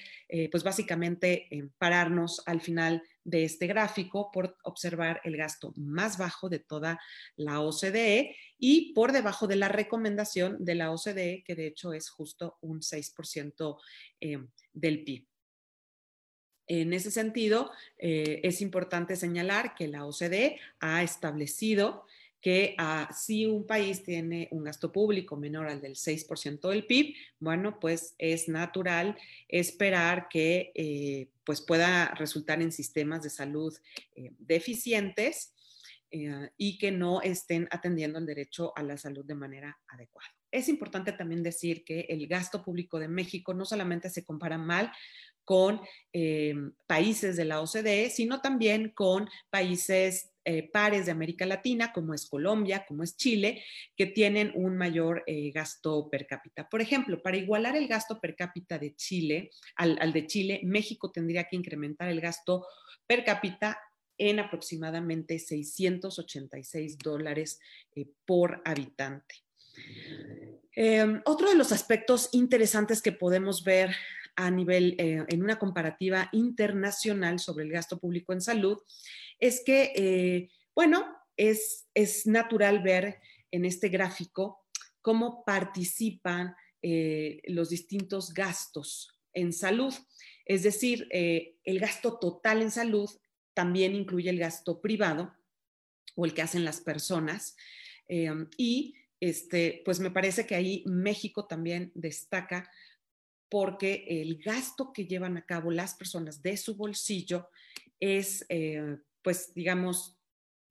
pues 0.52 0.62
básicamente, 0.62 1.48
pararnos 1.78 2.44
al 2.46 2.60
final 2.60 3.02
de 3.26 3.44
este 3.44 3.68
gráfico 3.68 4.32
por 4.32 4.56
observar 4.64 5.20
el 5.26 5.36
gasto 5.36 5.74
más 5.76 6.18
bajo 6.18 6.48
de 6.48 6.60
toda 6.60 7.02
la 7.36 7.60
OCDE 7.60 8.36
y 8.58 8.94
por 8.94 9.12
debajo 9.12 9.48
de 9.48 9.58
la 9.58 9.68
recomendación 9.68 10.64
de 10.64 10.76
la 10.76 10.92
OCDE, 10.92 11.44
que 11.46 11.56
de 11.56 11.68
hecho 11.68 11.92
es 11.92 12.10
justo 12.10 12.58
un 12.62 12.80
6% 12.80 13.78
eh, 14.22 14.38
del 14.72 15.04
PIB. 15.04 15.28
En 16.68 16.94
ese 16.94 17.12
sentido, 17.12 17.72
eh, 17.98 18.42
es 18.44 18.62
importante 18.62 19.16
señalar 19.16 19.76
que 19.76 19.88
la 19.88 20.06
OCDE 20.06 20.60
ha 20.80 21.04
establecido 21.04 22.06
que 22.46 22.76
ah, 22.78 23.10
si 23.12 23.48
un 23.48 23.66
país 23.66 24.04
tiene 24.04 24.48
un 24.52 24.66
gasto 24.66 24.92
público 24.92 25.36
menor 25.36 25.68
al 25.68 25.82
del 25.82 25.96
6% 25.96 26.70
del 26.70 26.86
PIB, 26.86 27.16
bueno, 27.40 27.80
pues 27.80 28.14
es 28.20 28.48
natural 28.48 29.18
esperar 29.48 30.28
que 30.30 30.72
eh, 30.76 31.32
pues 31.44 31.62
pueda 31.62 32.14
resultar 32.14 32.62
en 32.62 32.72
sistemas 32.72 33.24
de 33.24 33.32
salud 33.32 33.76
eh, 34.16 34.30
deficientes 34.38 35.56
eh, 36.12 36.52
y 36.56 36.78
que 36.78 36.92
no 36.92 37.20
estén 37.24 37.68
atendiendo 37.72 38.20
el 38.20 38.28
derecho 38.28 38.74
a 38.76 38.84
la 38.84 38.96
salud 38.96 39.26
de 39.26 39.34
manera 39.34 39.80
adecuada. 39.88 40.30
Es 40.52 40.70
importante 40.70 41.14
también 41.14 41.42
decir 41.42 41.84
que 41.84 42.02
el 42.02 42.28
gasto 42.28 42.64
público 42.64 43.00
de 43.00 43.08
México 43.08 43.56
no 43.56 43.66
solamente 43.66 44.12
se 44.12 44.24
compara 44.24 44.60
mal 44.60 44.92
con 45.44 45.82
países 46.88 47.38
de 47.38 47.46
la 47.46 47.62
OCDE, 47.62 48.10
sino 48.10 48.42
también 48.42 48.90
con 48.90 49.30
países 49.52 50.35
eh, 50.48 50.70
pares 50.72 51.08
de 51.08 51.12
América 51.12 51.44
Latina, 51.48 51.92
como 51.92 52.14
es 52.14 52.30
Colombia, 52.30 52.86
como 52.88 53.02
es 53.02 53.18
Chile, 53.18 53.64
que 53.98 54.06
tienen 54.06 54.52
un 54.54 54.78
mayor 54.78 55.24
eh, 55.26 55.50
gasto 55.50 56.08
per 56.08 56.28
cápita. 56.28 56.70
Por 56.70 56.82
ejemplo, 56.82 57.20
para 57.24 57.38
igualar 57.38 57.76
el 57.76 57.88
gasto 57.88 58.22
per 58.22 58.36
cápita 58.36 58.78
de 58.78 58.96
Chile 58.96 59.50
al, 59.76 60.14
de 60.14 60.28
Chile, 60.28 60.62
México 60.64 61.10
tendría 61.10 61.46
que 61.46 61.56
incrementar 61.56 62.10
el 62.10 62.22
gasto 62.22 62.68
per 63.08 63.24
cápita 63.24 63.80
en 64.20 64.40
aproximadamente 64.40 65.40
686 65.40 67.00
dólares 67.00 67.60
eh, 67.96 68.06
por 68.24 68.62
habitante. 68.66 69.38
Em, 70.76 71.24
otro 71.26 71.50
de 71.50 71.56
los 71.56 71.72
aspectos 71.72 72.30
interesantes 72.34 73.02
que 73.02 73.14
podemos 73.14 73.64
ver 73.64 73.96
a 74.36 74.52
nivel, 74.52 74.96
en 75.00 75.42
una 75.42 75.58
comparativa 75.58 76.30
internacional 76.34 77.40
sobre 77.40 77.64
el 77.64 77.72
gasto 77.72 77.98
público 77.98 78.34
en 78.34 78.42
salud, 78.42 78.78
es 79.40 79.64
que, 79.64 79.94
eh, 79.96 80.50
bueno, 80.74 81.06
es, 81.38 81.88
es, 81.94 82.26
natural 82.26 82.82
ver 82.82 83.20
en 83.52 83.66
este 83.66 83.90
gráfico 83.90 84.66
cómo 85.02 85.44
participan 85.46 86.56
eh, 86.82 87.42
los 87.46 87.70
distintos 87.70 88.34
gastos 88.34 89.18
en 89.34 89.54
salud. 89.54 89.94
Es 90.46 90.64
decir, 90.64 91.08
eh, 91.12 91.58
el 91.64 91.80
gasto 91.80 92.18
total 92.20 92.62
en 92.62 92.72
salud 92.72 93.10
también 93.54 93.96
incluye 93.96 94.30
el 94.30 94.40
gasto 94.40 94.82
privado 94.82 95.34
o 96.16 96.26
el 96.26 96.34
que 96.34 96.42
hacen 96.42 96.66
las 96.66 96.82
personas. 96.82 97.56
y 98.58 98.96
este, 99.20 99.82
pues 99.86 100.00
me 100.00 100.12
parece 100.12 100.46
que 100.46 100.56
ahí 100.56 100.84
México 100.86 101.48
también 101.48 101.92
destaca 101.96 102.70
porque 103.50 104.06
el 104.08 104.38
gasto 104.38 104.94
que 104.94 105.08
llevan 105.08 105.38
a 105.38 105.46
cabo 105.46 105.72
las 105.72 105.96
personas 105.96 106.44
de 106.44 106.58
su 106.58 106.76
bolsillo 106.76 107.50
es 108.00 108.46
pues 109.26 109.56
digamos, 109.56 110.20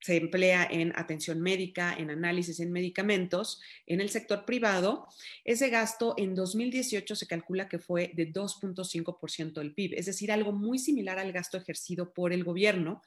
se 0.00 0.16
emplea 0.16 0.68
en 0.70 0.92
atención 0.96 1.40
médica, 1.40 1.92
en 1.92 2.10
análisis, 2.10 2.60
en 2.60 2.70
medicamentos, 2.70 3.60
en 3.86 4.00
el 4.00 4.10
sector 4.10 4.44
privado, 4.44 5.08
ese 5.44 5.70
gasto 5.70 6.14
en 6.18 6.36
2018 6.36 7.16
se 7.16 7.26
calcula 7.26 7.68
que 7.68 7.80
fue 7.80 8.12
de 8.14 8.32
2.5% 8.32 9.54
del 9.54 9.74
PIB, 9.74 9.94
es 9.94 10.06
decir, 10.06 10.30
algo 10.30 10.52
muy 10.52 10.78
similar 10.78 11.18
al 11.18 11.32
gasto 11.32 11.56
ejercido 11.56 12.14
por 12.14 12.32
el 12.32 12.44
gobierno, 12.44 13.02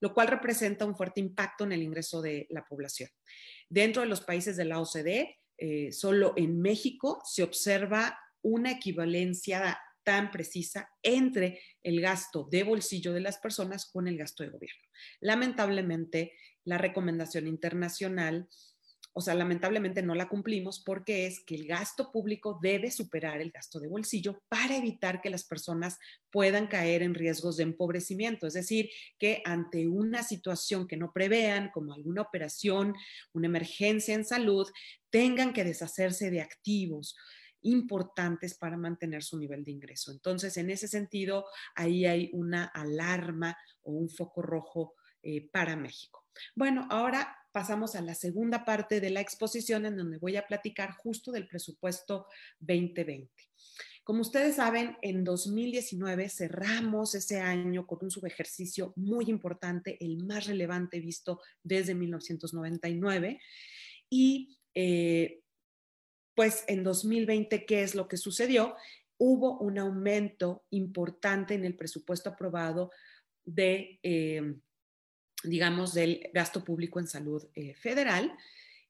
lo 0.00 0.14
cual 0.14 0.28
representa 0.28 0.86
un 0.86 0.96
fuerte 0.96 1.20
impacto 1.20 1.64
en 1.64 1.72
el 1.72 1.82
ingreso 1.82 2.22
de 2.22 2.46
la 2.48 2.64
población. 2.64 3.10
Dentro 3.68 4.00
de 4.00 4.08
los 4.08 4.22
países 4.22 4.56
de 4.56 4.64
la 4.64 4.80
OCDE, 4.80 5.40
eh, 5.58 5.92
solo 5.92 6.32
en 6.36 6.62
México 6.62 7.20
se 7.26 7.42
observa 7.42 8.18
una 8.40 8.70
equivalencia 8.70 9.78
tan 10.08 10.30
precisa 10.30 10.88
entre 11.02 11.60
el 11.82 12.00
gasto 12.00 12.48
de 12.50 12.62
bolsillo 12.62 13.12
de 13.12 13.20
las 13.20 13.36
personas 13.36 13.84
con 13.84 14.08
el 14.08 14.16
gasto 14.16 14.42
de 14.42 14.48
gobierno. 14.48 14.82
Lamentablemente, 15.20 16.32
la 16.64 16.78
recomendación 16.78 17.46
internacional, 17.46 18.48
o 19.12 19.20
sea, 19.20 19.34
lamentablemente 19.34 20.00
no 20.00 20.14
la 20.14 20.30
cumplimos 20.30 20.82
porque 20.82 21.26
es 21.26 21.40
que 21.40 21.56
el 21.56 21.66
gasto 21.66 22.10
público 22.10 22.58
debe 22.62 22.90
superar 22.90 23.42
el 23.42 23.50
gasto 23.50 23.80
de 23.80 23.88
bolsillo 23.88 24.42
para 24.48 24.78
evitar 24.78 25.20
que 25.20 25.28
las 25.28 25.44
personas 25.44 25.98
puedan 26.30 26.68
caer 26.68 27.02
en 27.02 27.12
riesgos 27.12 27.58
de 27.58 27.64
empobrecimiento. 27.64 28.46
Es 28.46 28.54
decir, 28.54 28.88
que 29.18 29.42
ante 29.44 29.88
una 29.88 30.22
situación 30.22 30.88
que 30.88 30.96
no 30.96 31.12
prevean, 31.12 31.70
como 31.70 31.92
alguna 31.92 32.22
operación, 32.22 32.94
una 33.34 33.48
emergencia 33.48 34.14
en 34.14 34.24
salud, 34.24 34.66
tengan 35.10 35.52
que 35.52 35.64
deshacerse 35.64 36.30
de 36.30 36.40
activos 36.40 37.14
importantes 37.62 38.54
para 38.54 38.76
mantener 38.76 39.22
su 39.22 39.38
nivel 39.38 39.64
de 39.64 39.72
ingreso. 39.72 40.12
Entonces, 40.12 40.56
en 40.56 40.70
ese 40.70 40.88
sentido, 40.88 41.46
ahí 41.74 42.06
hay 42.06 42.30
una 42.32 42.64
alarma 42.66 43.56
o 43.82 43.92
un 43.92 44.08
foco 44.08 44.42
rojo 44.42 44.94
eh, 45.22 45.48
para 45.50 45.76
México. 45.76 46.24
Bueno, 46.54 46.86
ahora 46.90 47.36
pasamos 47.52 47.96
a 47.96 48.02
la 48.02 48.14
segunda 48.14 48.64
parte 48.64 49.00
de 49.00 49.10
la 49.10 49.20
exposición 49.20 49.86
en 49.86 49.96
donde 49.96 50.18
voy 50.18 50.36
a 50.36 50.46
platicar 50.46 50.92
justo 50.92 51.32
del 51.32 51.48
presupuesto 51.48 52.26
2020. 52.60 53.28
Como 54.04 54.22
ustedes 54.22 54.56
saben, 54.56 54.96
en 55.02 55.22
2019 55.22 56.30
cerramos 56.30 57.14
ese 57.14 57.40
año 57.40 57.86
con 57.86 57.98
un 58.00 58.10
subejercicio 58.10 58.94
muy 58.96 59.26
importante, 59.28 59.98
el 60.00 60.24
más 60.24 60.46
relevante 60.46 60.98
visto 60.98 61.40
desde 61.62 61.94
1999. 61.94 63.38
Y 64.08 64.56
pues 66.38 66.62
en 66.68 66.84
2020, 66.84 67.66
¿qué 67.66 67.82
es 67.82 67.96
lo 67.96 68.06
que 68.06 68.16
sucedió? 68.16 68.76
Hubo 69.16 69.58
un 69.58 69.76
aumento 69.76 70.62
importante 70.70 71.54
en 71.54 71.64
el 71.64 71.74
presupuesto 71.74 72.30
aprobado 72.30 72.92
de, 73.44 73.98
eh, 74.04 74.54
digamos, 75.42 75.94
del 75.94 76.30
gasto 76.32 76.64
público 76.64 77.00
en 77.00 77.08
salud 77.08 77.44
eh, 77.56 77.74
federal 77.74 78.32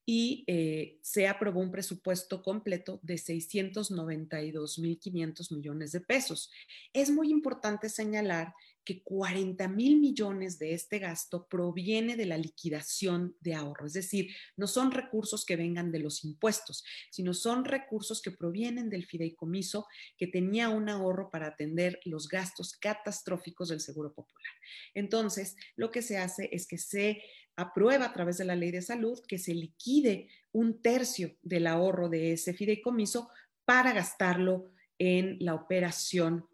y 0.05 0.45
eh, 0.47 0.99
se 1.01 1.27
aprobó 1.27 1.61
un 1.61 1.71
presupuesto 1.71 2.43
completo 2.43 3.01
de 3.03 3.15
692.500 3.15 5.57
millones 5.57 5.93
de 5.93 6.03
pesos. 6.03 6.51
Es 6.93 7.11
muy 7.11 7.31
importante 7.31 7.89
señalar 7.89 8.53
que 8.89 9.03
40 9.03 9.69
mil 9.69 10.01
millones 10.01 10.59
de 10.59 10.73
este 10.73 10.99
gasto 10.99 11.47
proviene 11.47 12.17
de 12.17 12.25
la 12.25 12.39
liquidación 12.39 13.37
de 13.39 13.53
ahorro, 13.53 13.85
es 13.85 13.93
decir, 13.93 14.35
no 14.57 14.67
son 14.67 14.93
recursos 14.93 15.45
que 15.45 15.57
vengan 15.57 15.93
de 15.93 15.99
los 15.99 16.25
impuestos, 16.25 16.83
sino 17.11 17.35
son 17.35 17.67
recursos 17.67 18.23
que 18.23 18.31
provienen 18.31 18.89
del 18.89 19.05
fideicomiso 19.05 19.87
que 20.17 20.27
tenía 20.27 20.71
un 20.71 20.89
ahorro 20.89 21.31
para 21.31 21.49
atender 21.49 22.01
los 22.07 22.29
gastos 22.29 22.73
catastróficos 22.73 23.69
del 23.69 23.81
Seguro 23.81 24.15
Popular. 24.15 24.55
Entonces, 24.95 25.57
lo 25.77 25.91
que 25.91 26.01
se 26.01 26.17
hace 26.17 26.49
es 26.51 26.67
que 26.67 26.79
se 26.79 27.23
aprueba 27.57 28.07
a 28.07 28.15
través 28.15 28.39
de 28.39 28.47
la 28.47 28.57
ley 28.57 28.71
de 28.71 28.81
salud 28.81 29.21
que 29.29 29.39
se 29.39 29.53
liquide 29.53 30.31
un 30.51 30.81
tercio 30.81 31.37
del 31.43 31.67
ahorro 31.67 32.09
de 32.09 32.33
ese 32.33 32.55
fideicomiso 32.55 33.29
para 33.67 33.93
gastarlo 33.93 34.73
en 34.99 35.37
la 35.41 35.55
operación 35.55 36.49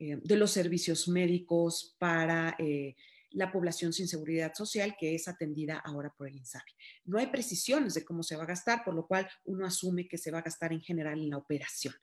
eh, 0.00 0.18
de 0.22 0.36
los 0.36 0.50
servicios 0.50 1.08
médicos 1.08 1.94
para 1.98 2.56
eh, 2.58 2.96
la 3.32 3.52
población 3.52 3.92
sin 3.92 4.08
seguridad 4.08 4.54
social 4.54 4.96
que 4.98 5.14
es 5.14 5.28
atendida 5.28 5.78
ahora 5.78 6.12
por 6.16 6.26
el 6.26 6.36
INSABI. 6.36 6.72
No 7.04 7.18
hay 7.18 7.26
precisiones 7.26 7.92
de 7.92 8.04
cómo 8.04 8.22
se 8.22 8.34
va 8.34 8.44
a 8.44 8.46
gastar, 8.46 8.82
por 8.82 8.94
lo 8.94 9.06
cual 9.06 9.28
uno 9.44 9.66
asume 9.66 10.08
que 10.08 10.16
se 10.16 10.30
va 10.30 10.38
a 10.38 10.42
gastar 10.42 10.72
en 10.72 10.80
general 10.80 11.20
en 11.20 11.28
la 11.28 11.36
operación. 11.36 11.94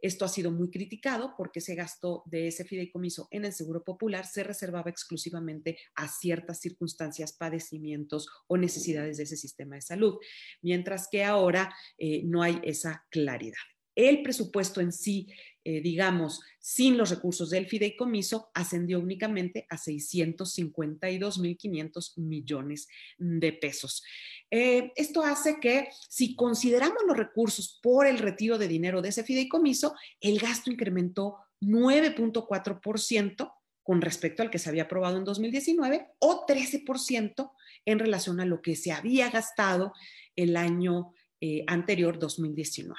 Esto 0.00 0.24
ha 0.24 0.28
sido 0.28 0.50
muy 0.50 0.70
criticado 0.70 1.34
porque 1.36 1.58
ese 1.58 1.74
gasto 1.74 2.22
de 2.24 2.48
ese 2.48 2.64
fideicomiso 2.64 3.28
en 3.30 3.44
el 3.44 3.52
Seguro 3.52 3.84
Popular 3.84 4.26
se 4.26 4.42
reservaba 4.42 4.90
exclusivamente 4.90 5.78
a 5.94 6.08
ciertas 6.08 6.60
circunstancias, 6.60 7.34
padecimientos 7.34 8.26
o 8.46 8.56
necesidades 8.56 9.18
de 9.18 9.24
ese 9.24 9.36
sistema 9.36 9.76
de 9.76 9.82
salud, 9.82 10.16
mientras 10.62 11.08
que 11.10 11.24
ahora 11.24 11.74
eh, 11.98 12.22
no 12.24 12.42
hay 12.42 12.58
esa 12.64 13.06
claridad. 13.10 13.73
El 13.94 14.22
presupuesto 14.22 14.80
en 14.80 14.92
sí 14.92 15.28
eh, 15.66 15.80
digamos, 15.80 16.42
sin 16.58 16.98
los 16.98 17.08
recursos 17.08 17.48
del 17.48 17.66
fideicomiso, 17.66 18.50
ascendió 18.52 19.00
únicamente 19.00 19.66
a 19.70 19.78
652.500 19.78 22.18
millones 22.18 22.86
de 23.16 23.54
pesos. 23.54 24.04
Eh, 24.50 24.92
esto 24.94 25.22
hace 25.22 25.58
que 25.60 25.88
si 26.06 26.36
consideramos 26.36 26.98
los 27.06 27.16
recursos 27.16 27.80
por 27.82 28.06
el 28.06 28.18
retiro 28.18 28.58
de 28.58 28.68
dinero 28.68 29.00
de 29.00 29.08
ese 29.08 29.24
fideicomiso, 29.24 29.94
el 30.20 30.38
gasto 30.38 30.70
incrementó 30.70 31.38
9.4% 31.62 33.54
con 33.82 34.02
respecto 34.02 34.42
al 34.42 34.50
que 34.50 34.58
se 34.58 34.68
había 34.68 34.82
aprobado 34.82 35.16
en 35.16 35.24
2019 35.24 36.08
o 36.18 36.44
13% 36.46 37.52
en 37.86 37.98
relación 37.98 38.40
a 38.40 38.44
lo 38.44 38.60
que 38.60 38.76
se 38.76 38.92
había 38.92 39.30
gastado 39.30 39.94
el 40.36 40.58
año 40.58 41.14
eh, 41.46 41.62
anterior, 41.66 42.18
2019. 42.18 42.98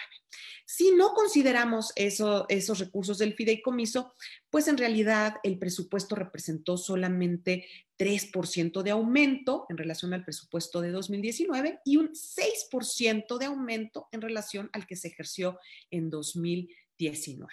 Si 0.68 0.92
no 0.92 1.16
consideramos 1.16 1.92
esos 1.96 2.78
recursos 2.78 3.18
del 3.18 3.34
fideicomiso, 3.34 4.14
pues 4.52 4.68
en 4.68 4.78
realidad 4.78 5.38
el 5.42 5.58
presupuesto 5.58 6.14
representó 6.14 6.78
solamente 6.78 7.66
3% 7.98 8.84
de 8.84 8.92
aumento 8.92 9.66
en 9.70 9.78
relación 9.78 10.14
al 10.14 10.24
presupuesto 10.24 10.80
de 10.82 10.92
2019 10.92 11.80
y 11.86 11.98
un 11.98 12.10
6% 12.10 13.40
de 13.40 13.46
aumento 13.46 14.10
en 14.12 14.22
relación 14.22 14.70
al 14.74 14.86
que 14.86 14.96
se 14.96 15.08
ejerció 15.08 15.58
en 15.90 16.12
2019. 16.12 17.52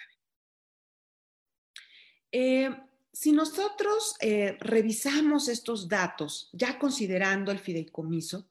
Eh, 2.31 2.69
si 3.11 3.31
nosotros 3.31 4.15
eh, 4.19 4.57
revisamos 4.59 5.47
estos 5.47 5.87
datos, 5.87 6.51
ya 6.53 6.77
considerando 6.77 7.51
el 7.51 7.57
fideicomiso, 7.57 8.47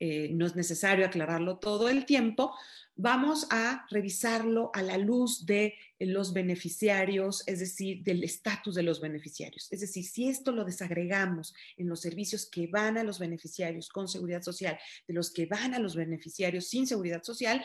eh, 0.00 0.30
no 0.32 0.46
es 0.46 0.56
necesario 0.56 1.06
aclararlo 1.06 1.58
todo 1.58 1.88
el 1.88 2.04
tiempo, 2.04 2.54
vamos 2.96 3.46
a 3.50 3.86
revisarlo 3.90 4.70
a 4.74 4.82
la 4.82 4.96
luz 4.96 5.44
de 5.44 5.74
los 5.98 6.32
beneficiarios, 6.32 7.42
es 7.46 7.60
decir, 7.60 8.02
del 8.02 8.24
estatus 8.24 8.74
de 8.74 8.82
los 8.82 9.00
beneficiarios. 9.00 9.68
Es 9.70 9.80
decir, 9.80 10.04
si 10.04 10.28
esto 10.28 10.50
lo 10.50 10.64
desagregamos 10.64 11.54
en 11.76 11.88
los 11.88 12.00
servicios 12.00 12.46
que 12.46 12.66
van 12.66 12.96
a 12.96 13.04
los 13.04 13.18
beneficiarios 13.18 13.88
con 13.88 14.08
seguridad 14.08 14.42
social, 14.42 14.78
de 15.06 15.14
los 15.14 15.30
que 15.30 15.46
van 15.46 15.74
a 15.74 15.78
los 15.78 15.94
beneficiarios 15.94 16.68
sin 16.68 16.86
seguridad 16.86 17.22
social, 17.22 17.62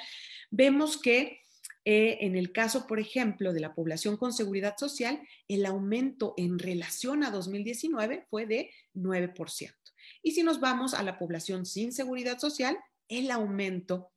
vemos 0.49 0.97
que 0.97 1.39
eh, 1.83 2.19
en 2.21 2.35
el 2.35 2.51
caso, 2.51 2.85
por 2.85 2.99
ejemplo, 2.99 3.53
de 3.53 3.59
la 3.59 3.73
población 3.73 4.17
con 4.17 4.33
seguridad 4.33 4.75
social, 4.77 5.21
el 5.47 5.65
aumento 5.65 6.33
en 6.37 6.59
relación 6.59 7.23
a 7.23 7.31
2019 7.31 8.25
fue 8.29 8.45
de 8.45 8.69
9%. 8.93 9.80
Y 10.21 10.31
si 10.31 10.43
nos 10.43 10.59
vamos 10.59 10.93
a 10.93 11.03
la 11.03 11.17
población 11.17 11.65
sin 11.65 11.91
seguridad 11.91 12.39
social, 12.39 12.77
el 13.07 13.31
aumento 13.31 14.11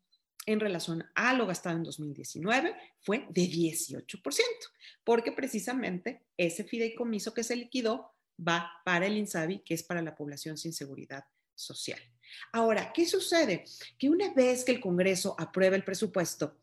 en 0.46 0.61
relación 0.61 1.04
a 1.14 1.32
lo 1.34 1.46
gastado 1.46 1.76
en 1.76 1.84
2019 1.84 2.76
fue 3.00 3.26
de 3.30 3.42
18%, 3.42 4.04
porque 5.02 5.32
precisamente 5.32 6.23
ese 6.37 6.64
fideicomiso 6.64 7.32
que 7.32 7.44
se 7.44 7.56
liquidó 7.56 8.12
va 8.37 8.70
para 8.84 9.06
el 9.06 9.16
INSABI, 9.16 9.61
que 9.61 9.75
es 9.75 9.82
para 9.82 10.02
la 10.02 10.14
población 10.14 10.58
sin 10.58 10.73
seguridad 10.73 11.25
social. 11.54 12.00
Ahora, 12.52 12.92
¿qué 12.92 13.06
sucede? 13.06 13.64
Que 13.99 14.11
una 14.11 14.32
vez 14.34 14.64
que 14.64 14.73
el 14.73 14.80
Congreso 14.80 15.34
aprueba 15.38 15.76
el 15.76 15.84
presupuesto, 15.84 16.58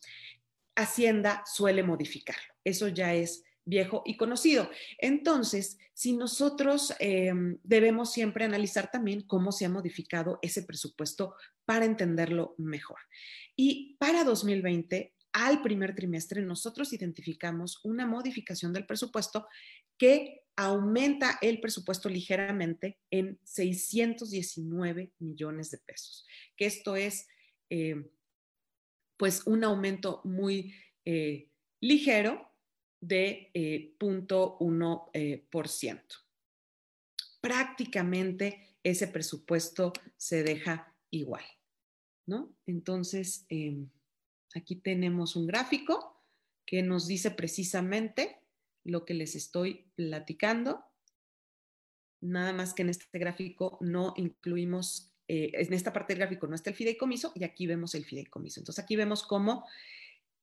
Hacienda 0.75 1.43
suele 1.45 1.83
modificarlo. 1.83 2.53
Eso 2.63 2.87
ya 2.87 3.13
es 3.13 3.43
viejo 3.65 4.03
y 4.05 4.17
conocido. 4.17 4.69
Entonces, 4.97 5.77
si 5.93 6.13
nosotros 6.13 6.93
em, 6.99 7.57
debemos 7.63 8.11
siempre 8.11 8.45
analizar 8.45 8.89
también 8.91 9.21
cómo 9.21 9.51
se 9.51 9.65
ha 9.65 9.69
modificado 9.69 10.39
ese 10.41 10.63
presupuesto 10.63 11.35
para 11.65 11.85
entenderlo 11.85 12.55
mejor. 12.57 12.99
Y 13.55 13.95
para 13.99 14.23
2020, 14.23 15.13
al 15.33 15.61
primer 15.61 15.95
trimestre, 15.95 16.41
nosotros 16.41 16.91
identificamos 16.93 17.79
una 17.83 18.05
modificación 18.05 18.73
del 18.73 18.85
presupuesto 18.85 19.47
que 19.97 20.43
aumenta 20.55 21.37
el 21.41 21.61
presupuesto 21.61 22.09
ligeramente 22.09 22.99
en 23.09 23.39
619 23.43 25.13
millones 25.19 25.71
de 25.71 25.77
pesos, 25.77 26.25
que 26.57 26.65
esto 26.65 26.95
es 26.95 27.27
em, 27.69 28.07
pues 29.17 29.43
un 29.45 29.63
aumento 29.63 30.21
muy 30.23 30.73
eh, 31.05 31.49
ligero 31.79 32.50
de 33.01 33.51
0.1%. 33.53 35.09
Eh, 35.13 35.43
eh, 35.43 35.43
Prácticamente 37.41 38.77
ese 38.83 39.07
presupuesto 39.07 39.93
se 40.15 40.43
deja 40.43 40.95
igual, 41.09 41.43
¿no? 42.27 42.55
Entonces, 42.67 43.45
em, 43.49 43.89
aquí 44.53 44.75
tenemos 44.75 45.35
un 45.35 45.47
gráfico 45.47 46.23
que 46.65 46.83
nos 46.83 47.07
dice 47.07 47.31
precisamente 47.31 48.39
lo 48.83 49.05
que 49.05 49.15
les 49.15 49.35
estoy 49.35 49.91
platicando. 49.95 50.85
Nada 52.21 52.53
más 52.53 52.75
que 52.75 52.83
en 52.83 52.89
este 52.89 53.17
gráfico 53.17 53.79
no 53.81 54.13
incluimos, 54.17 55.11
en 55.27 55.73
esta 55.73 55.91
parte 55.93 56.13
del 56.13 56.19
gráfico 56.19 56.45
no 56.45 56.55
está 56.55 56.69
el 56.69 56.75
fideicomiso 56.75 57.31
y 57.35 57.43
aquí 57.43 57.65
vemos 57.65 57.95
el 57.95 58.05
fideicomiso. 58.05 58.59
Entonces 58.59 58.83
aquí 58.83 58.95
vemos 58.95 59.23
cómo 59.23 59.65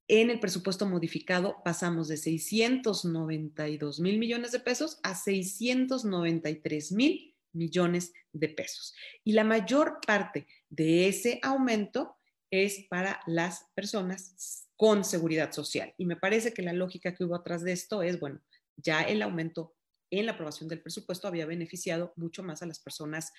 en 0.09 0.31
el 0.31 0.41
presupuesto 0.41 0.87
modificado 0.87 1.63
pasamos 1.65 2.09
de 2.09 2.17
692 2.17 4.01
mil 4.01 4.19
millones 4.19 4.53
de 4.53 4.61
pesos 4.61 4.99
a 5.03 5.15
693 5.15 6.93
mil 6.93 7.35
millones 7.53 8.13
de 8.33 8.49
pesos. 8.49 8.95
Y 9.25 9.33
la 9.33 9.45
mayor 9.45 9.99
parte 10.07 10.47
de 10.71 11.09
ese 11.09 11.39
aumento 11.43 12.17
es 12.51 12.87
para 12.89 13.21
las 13.27 13.67
personas 13.75 14.67
con 14.77 15.05
seguridad 15.05 15.53
social. 15.53 15.93
Y 15.99 16.07
me 16.07 16.17
parece 16.17 16.55
que 16.55 16.63
la 16.63 16.73
lógica 16.73 17.15
que 17.15 17.25
hubo 17.25 17.35
atrás 17.35 17.63
de 17.63 17.73
esto 17.73 18.03
es, 18.03 18.19
bueno, 18.19 18.41
ya 18.77 19.03
el 19.03 19.23
aumento 19.23 19.75
en 20.11 20.25
la 20.25 20.33
aprobación 20.33 20.69
del 20.69 20.81
presupuesto 20.81 21.29
había 21.29 21.45
beneficiado 21.45 22.15
mucho 22.17 22.43
más 22.43 22.63
a 22.63 22.67
las 22.67 22.79
personas 22.79 23.33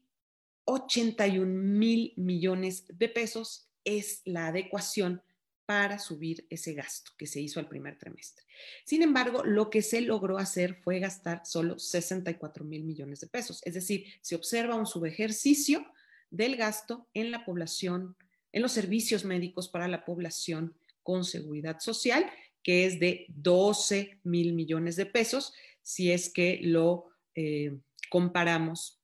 81 0.66 1.46
mil 1.46 2.12
millones 2.16 2.84
de 2.88 3.08
pesos 3.08 3.68
es 3.84 4.22
la 4.24 4.48
adecuación 4.48 5.20
para 5.66 5.98
subir 5.98 6.46
ese 6.48 6.72
gasto 6.72 7.10
que 7.18 7.26
se 7.26 7.40
hizo 7.40 7.58
al 7.58 7.68
primer 7.68 7.98
trimestre. 7.98 8.46
Sin 8.84 9.02
embargo, 9.02 9.44
lo 9.44 9.68
que 9.68 9.82
se 9.82 10.00
logró 10.00 10.38
hacer 10.38 10.76
fue 10.76 11.00
gastar 11.00 11.42
solo 11.44 11.78
64 11.78 12.64
mil 12.64 12.84
millones 12.84 13.20
de 13.20 13.26
pesos. 13.26 13.60
Es 13.64 13.74
decir, 13.74 14.06
se 14.20 14.36
observa 14.36 14.76
un 14.76 14.86
subejercicio 14.86 15.84
del 16.30 16.56
gasto 16.56 17.08
en 17.14 17.32
la 17.32 17.44
población, 17.44 18.16
en 18.52 18.62
los 18.62 18.72
servicios 18.72 19.24
médicos 19.24 19.68
para 19.68 19.88
la 19.88 20.04
población 20.04 20.76
con 21.02 21.24
seguridad 21.24 21.80
social, 21.80 22.30
que 22.62 22.86
es 22.86 22.98
de 23.00 23.26
12 23.28 24.20
mil 24.22 24.52
millones 24.52 24.96
de 24.96 25.06
pesos, 25.06 25.52
si 25.82 26.10
es 26.10 26.30
que 26.30 26.60
lo 26.62 27.06
eh, 27.34 27.76
comparamos 28.08 29.00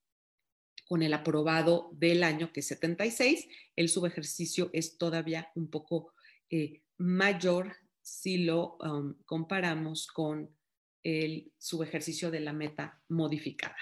con 0.87 1.03
el 1.03 1.15
aprobado 1.15 1.91
del 1.93 2.23
año, 2.23 2.53
que 2.53 2.61
es 2.61 2.67
76, 2.67 3.49
el 3.77 3.89
subejercicio 3.89 4.69
es 4.73 4.99
todavía 4.99 5.51
un 5.55 5.71
poco 5.71 6.12
eh, 6.53 6.83
mayor 6.99 7.75
si 8.03 8.45
lo 8.45 8.77
um, 8.77 9.15
comparamos 9.25 10.07
con 10.07 10.55
el 11.03 11.51
subejercicio 11.59 12.31
de 12.31 12.41
la 12.41 12.53
meta 12.53 13.03
modificada. 13.09 13.77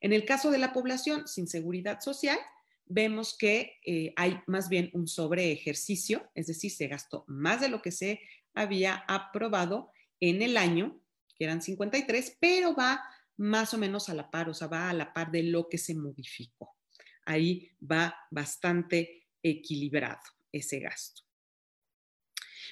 En 0.00 0.12
el 0.12 0.24
caso 0.24 0.50
de 0.50 0.58
la 0.58 0.72
población 0.72 1.28
sin 1.28 1.46
seguridad 1.46 2.00
social, 2.00 2.38
vemos 2.86 3.36
que 3.38 3.78
eh, 3.86 4.12
hay 4.16 4.40
más 4.48 4.68
bien 4.68 4.90
un 4.94 5.06
sobreejercicio, 5.06 6.28
es 6.34 6.48
decir, 6.48 6.72
se 6.72 6.88
gastó 6.88 7.24
más 7.28 7.60
de 7.60 7.68
lo 7.68 7.80
que 7.80 7.92
se 7.92 8.20
había 8.52 9.04
aprobado 9.06 9.92
en 10.18 10.42
el 10.42 10.56
año, 10.56 11.00
que 11.36 11.44
eran 11.44 11.62
53, 11.62 12.36
pero 12.40 12.74
va 12.74 13.00
más 13.36 13.74
o 13.74 13.78
menos 13.78 14.08
a 14.08 14.14
la 14.14 14.28
par, 14.28 14.48
o 14.48 14.54
sea, 14.54 14.66
va 14.66 14.90
a 14.90 14.94
la 14.94 15.12
par 15.12 15.30
de 15.30 15.44
lo 15.44 15.68
que 15.68 15.78
se 15.78 15.94
modificó. 15.94 16.76
Ahí 17.24 17.70
va 17.80 18.14
bastante 18.30 19.28
equilibrado 19.40 20.20
ese 20.50 20.80
gasto. 20.80 21.22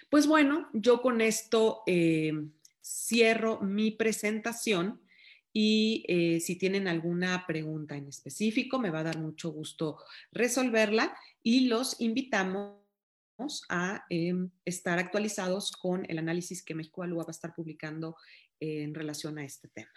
Pues 0.08 0.26
bueno, 0.26 0.68
yo 0.72 1.02
con 1.02 1.20
esto 1.20 1.82
eh, 1.86 2.32
cierro 2.82 3.60
mi 3.60 3.90
presentación 3.90 5.00
y 5.52 6.04
eh, 6.08 6.40
si 6.40 6.56
tienen 6.56 6.88
alguna 6.88 7.44
pregunta 7.46 7.96
en 7.96 8.06
específico, 8.06 8.78
me 8.78 8.90
va 8.90 9.00
a 9.00 9.04
dar 9.04 9.18
mucho 9.18 9.50
gusto 9.50 9.98
resolverla 10.32 11.16
y 11.42 11.66
los 11.66 12.00
invitamos 12.00 12.80
a 13.68 14.04
em, 14.10 14.50
estar 14.64 14.98
actualizados 14.98 15.72
con 15.72 16.04
el 16.08 16.18
análisis 16.18 16.62
que 16.62 16.74
México 16.74 17.02
Alúa 17.02 17.24
va 17.24 17.30
a 17.30 17.32
estar 17.32 17.54
publicando 17.54 18.16
en 18.60 18.94
relación 18.94 19.38
a 19.38 19.44
este 19.44 19.68
tema. 19.68 19.90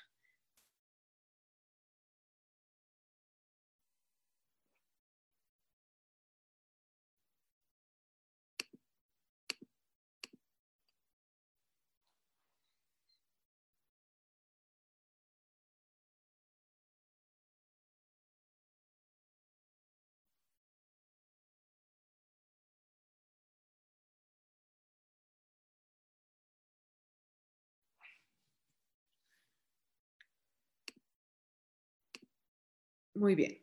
Muy 33.24 33.36
bien. 33.36 33.58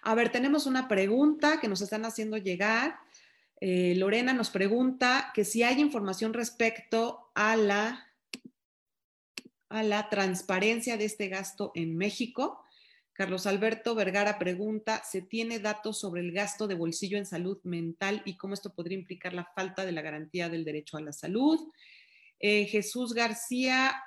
A 0.00 0.14
ver, 0.14 0.32
tenemos 0.32 0.64
una 0.64 0.88
pregunta 0.88 1.60
que 1.60 1.68
nos 1.68 1.82
están 1.82 2.06
haciendo 2.06 2.38
llegar. 2.38 2.98
Eh, 3.60 3.94
Lorena 3.98 4.32
nos 4.32 4.48
pregunta 4.48 5.30
que 5.34 5.44
si 5.44 5.62
hay 5.62 5.78
información 5.78 6.32
respecto 6.32 7.30
a 7.34 7.54
la, 7.56 8.10
a 9.68 9.82
la 9.82 10.08
transparencia 10.08 10.96
de 10.96 11.04
este 11.04 11.28
gasto 11.28 11.70
en 11.74 11.98
México. 11.98 12.64
Carlos 13.12 13.46
Alberto 13.46 13.94
Vergara 13.94 14.38
pregunta, 14.38 15.02
¿se 15.04 15.20
tiene 15.20 15.58
datos 15.58 16.00
sobre 16.00 16.22
el 16.22 16.32
gasto 16.32 16.66
de 16.66 16.76
bolsillo 16.76 17.18
en 17.18 17.26
salud 17.26 17.58
mental 17.64 18.22
y 18.24 18.38
cómo 18.38 18.54
esto 18.54 18.74
podría 18.74 18.96
implicar 18.96 19.34
la 19.34 19.52
falta 19.54 19.84
de 19.84 19.92
la 19.92 20.00
garantía 20.00 20.48
del 20.48 20.64
derecho 20.64 20.96
a 20.96 21.02
la 21.02 21.12
salud? 21.12 21.70
Eh, 22.38 22.64
Jesús 22.64 23.12
García 23.12 24.02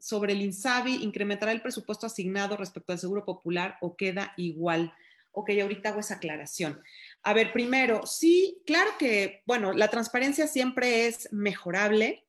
sobre 0.00 0.32
el 0.32 0.42
INSABI, 0.42 1.02
¿incrementará 1.02 1.52
el 1.52 1.62
presupuesto 1.62 2.06
asignado 2.06 2.56
respecto 2.56 2.92
al 2.92 2.98
Seguro 2.98 3.24
Popular 3.24 3.76
o 3.80 3.96
queda 3.96 4.32
igual? 4.36 4.92
Ok, 5.32 5.50
ahorita 5.60 5.90
hago 5.90 6.00
esa 6.00 6.14
aclaración. 6.14 6.82
A 7.22 7.32
ver, 7.32 7.52
primero, 7.52 8.06
sí, 8.06 8.60
claro 8.66 8.90
que, 8.98 9.42
bueno, 9.46 9.72
la 9.72 9.88
transparencia 9.88 10.46
siempre 10.46 11.06
es 11.06 11.32
mejorable. 11.32 12.24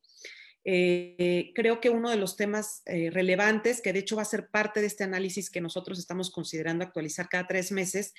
Eh, 0.63 1.51
creo 1.55 1.81
que 1.81 1.89
uno 1.89 2.11
de 2.11 2.17
los 2.17 2.37
temas 2.37 2.83
eh, 2.85 3.09
relevantes, 3.09 3.81
que 3.81 3.93
de 3.93 3.99
hecho 3.99 4.15
va 4.15 4.21
a 4.21 4.25
ser 4.25 4.49
parte 4.49 4.79
de 4.79 4.87
este 4.87 5.03
análisis 5.03 5.49
que 5.49 5.59
nosotros 5.59 5.97
estamos 5.97 6.29
considerando 6.29 6.83
actualizar 6.85 7.29
cada 7.29 7.47
tres 7.47 7.71
meses, 7.71 8.13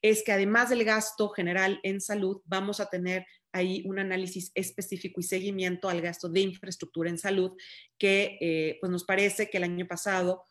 es 0.00 0.22
que 0.22 0.32
además 0.32 0.70
del 0.70 0.84
gasto 0.84 1.28
general 1.30 1.80
en 1.82 2.00
salud, 2.00 2.40
vamos 2.44 2.78
a 2.78 2.86
tener 2.88 3.26
ahí 3.50 3.82
un 3.84 3.98
análisis 3.98 4.52
específico 4.54 5.20
y 5.20 5.24
seguimiento 5.24 5.88
al 5.88 6.00
gasto 6.00 6.28
de 6.28 6.40
infraestructura 6.40 7.10
en 7.10 7.18
salud, 7.18 7.56
que 7.98 8.38
eh, 8.40 8.78
pues 8.80 8.92
nos 8.92 9.04
parece 9.04 9.50
que 9.50 9.56
el 9.56 9.64
año 9.64 9.86
pasado 9.86 10.44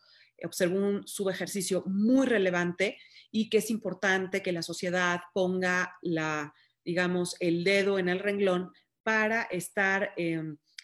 observó 0.44 0.78
un 0.78 1.08
subejercicio 1.08 1.82
muy 1.86 2.26
relevante 2.26 2.98
y 3.30 3.48
que 3.48 3.58
es 3.58 3.70
importante 3.70 4.42
que 4.42 4.52
la 4.52 4.62
sociedad 4.62 5.20
ponga 5.32 5.96
la, 6.02 6.52
digamos, 6.84 7.36
el 7.40 7.64
dedo 7.64 7.98
en 7.98 8.10
el 8.10 8.18
renglón 8.18 8.70
para 9.02 9.44
estar... 9.44 10.12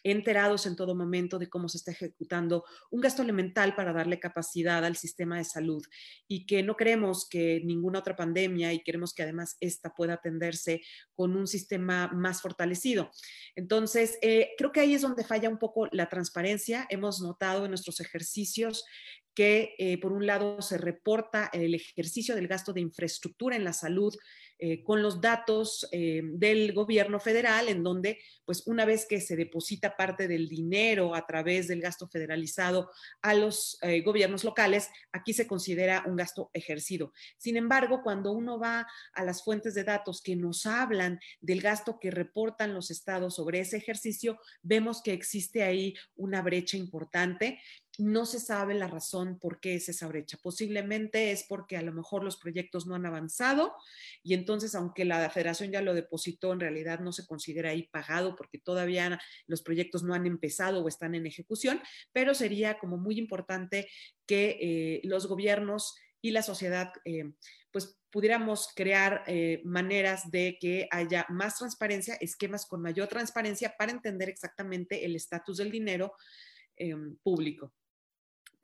Enterados 0.04 0.66
en 0.66 0.76
todo 0.76 0.94
momento 0.94 1.38
de 1.38 1.48
cómo 1.48 1.68
se 1.68 1.78
está 1.78 1.90
ejecutando 1.90 2.64
un 2.90 3.00
gasto 3.00 3.22
elemental 3.22 3.74
para 3.74 3.92
darle 3.92 4.20
capacidad 4.20 4.84
al 4.84 4.96
sistema 4.96 5.38
de 5.38 5.44
salud 5.44 5.82
y 6.28 6.46
que 6.46 6.62
no 6.62 6.76
queremos 6.76 7.28
que 7.28 7.60
ninguna 7.64 7.98
otra 7.98 8.14
pandemia 8.14 8.72
y 8.72 8.82
queremos 8.82 9.14
que 9.14 9.24
además 9.24 9.56
esta 9.60 9.94
pueda 9.94 10.14
atenderse 10.14 10.82
con 11.14 11.36
un 11.36 11.46
sistema 11.46 12.08
más 12.08 12.42
fortalecido. 12.42 13.10
Entonces, 13.56 14.18
eh, 14.22 14.50
creo 14.58 14.70
que 14.70 14.80
ahí 14.80 14.94
es 14.94 15.02
donde 15.02 15.24
falla 15.24 15.48
un 15.48 15.58
poco 15.58 15.88
la 15.90 16.08
transparencia. 16.08 16.86
Hemos 16.90 17.20
notado 17.20 17.64
en 17.64 17.70
nuestros 17.70 17.98
ejercicios 18.00 18.84
que 19.34 19.74
eh, 19.78 19.98
por 19.98 20.12
un 20.12 20.26
lado 20.26 20.62
se 20.62 20.78
reporta 20.78 21.50
el 21.52 21.74
ejercicio 21.74 22.34
del 22.36 22.46
gasto 22.46 22.72
de 22.72 22.80
infraestructura 22.80 23.56
en 23.56 23.64
la 23.64 23.72
salud 23.72 24.14
eh, 24.66 24.82
con 24.82 25.02
los 25.02 25.20
datos 25.20 25.86
eh, 25.92 26.22
del 26.24 26.72
gobierno 26.72 27.20
federal, 27.20 27.68
en 27.68 27.82
donde, 27.82 28.18
pues 28.46 28.66
una 28.66 28.86
vez 28.86 29.04
que 29.04 29.20
se 29.20 29.36
deposita 29.36 29.94
parte 29.94 30.26
del 30.26 30.48
dinero 30.48 31.14
a 31.14 31.26
través 31.26 31.68
del 31.68 31.82
gasto 31.82 32.08
federalizado 32.08 32.90
a 33.20 33.34
los 33.34 33.78
gobiernos 34.04 34.42
locales, 34.42 34.88
aquí 35.12 35.34
se 35.34 35.46
considera 35.46 36.04
un 36.06 36.16
gasto 36.16 36.50
ejercido. 36.54 37.12
Sin 37.36 37.58
embargo, 37.58 38.00
cuando 38.02 38.32
uno 38.32 38.58
va 38.58 38.86
a 39.12 39.24
las 39.24 39.44
fuentes 39.44 39.74
de 39.74 39.84
datos 39.84 40.22
que 40.22 40.34
nos 40.34 40.64
hablan 40.64 41.20
del 41.40 41.60
gasto 41.60 41.98
que 42.00 42.10
reportan 42.10 42.72
los 42.72 42.90
estados 42.90 43.34
sobre 43.34 43.60
ese 43.60 43.76
ejercicio, 43.76 44.38
vemos 44.62 45.02
que 45.02 45.12
existe 45.12 45.62
ahí 45.62 45.94
una 46.16 46.40
brecha 46.40 46.78
importante 46.78 47.60
no 47.98 48.26
se 48.26 48.40
sabe 48.40 48.74
la 48.74 48.88
razón 48.88 49.38
por 49.38 49.60
qué 49.60 49.76
es 49.76 49.88
esa 49.88 50.08
brecha. 50.08 50.36
Posiblemente 50.42 51.30
es 51.30 51.44
porque 51.44 51.76
a 51.76 51.82
lo 51.82 51.92
mejor 51.92 52.24
los 52.24 52.36
proyectos 52.36 52.86
no 52.86 52.94
han 52.94 53.06
avanzado 53.06 53.74
y 54.22 54.34
entonces, 54.34 54.74
aunque 54.74 55.04
la 55.04 55.30
federación 55.30 55.70
ya 55.70 55.80
lo 55.80 55.94
depositó, 55.94 56.52
en 56.52 56.60
realidad 56.60 57.00
no 57.00 57.12
se 57.12 57.26
considera 57.26 57.70
ahí 57.70 57.84
pagado 57.84 58.34
porque 58.34 58.58
todavía 58.58 59.20
los 59.46 59.62
proyectos 59.62 60.02
no 60.02 60.14
han 60.14 60.26
empezado 60.26 60.82
o 60.82 60.88
están 60.88 61.14
en 61.14 61.26
ejecución, 61.26 61.80
pero 62.12 62.34
sería 62.34 62.78
como 62.78 62.96
muy 62.96 63.18
importante 63.18 63.88
que 64.26 64.58
eh, 64.60 65.00
los 65.04 65.26
gobiernos 65.26 65.94
y 66.20 66.30
la 66.30 66.42
sociedad, 66.42 66.92
eh, 67.04 67.32
pues 67.70 67.98
pudiéramos 68.10 68.70
crear 68.74 69.22
eh, 69.26 69.60
maneras 69.64 70.30
de 70.30 70.56
que 70.60 70.88
haya 70.90 71.26
más 71.28 71.58
transparencia, 71.58 72.16
esquemas 72.20 72.66
con 72.66 72.80
mayor 72.80 73.08
transparencia 73.08 73.74
para 73.76 73.92
entender 73.92 74.28
exactamente 74.28 75.04
el 75.04 75.16
estatus 75.16 75.58
del 75.58 75.70
dinero 75.70 76.12
público. 77.22 77.72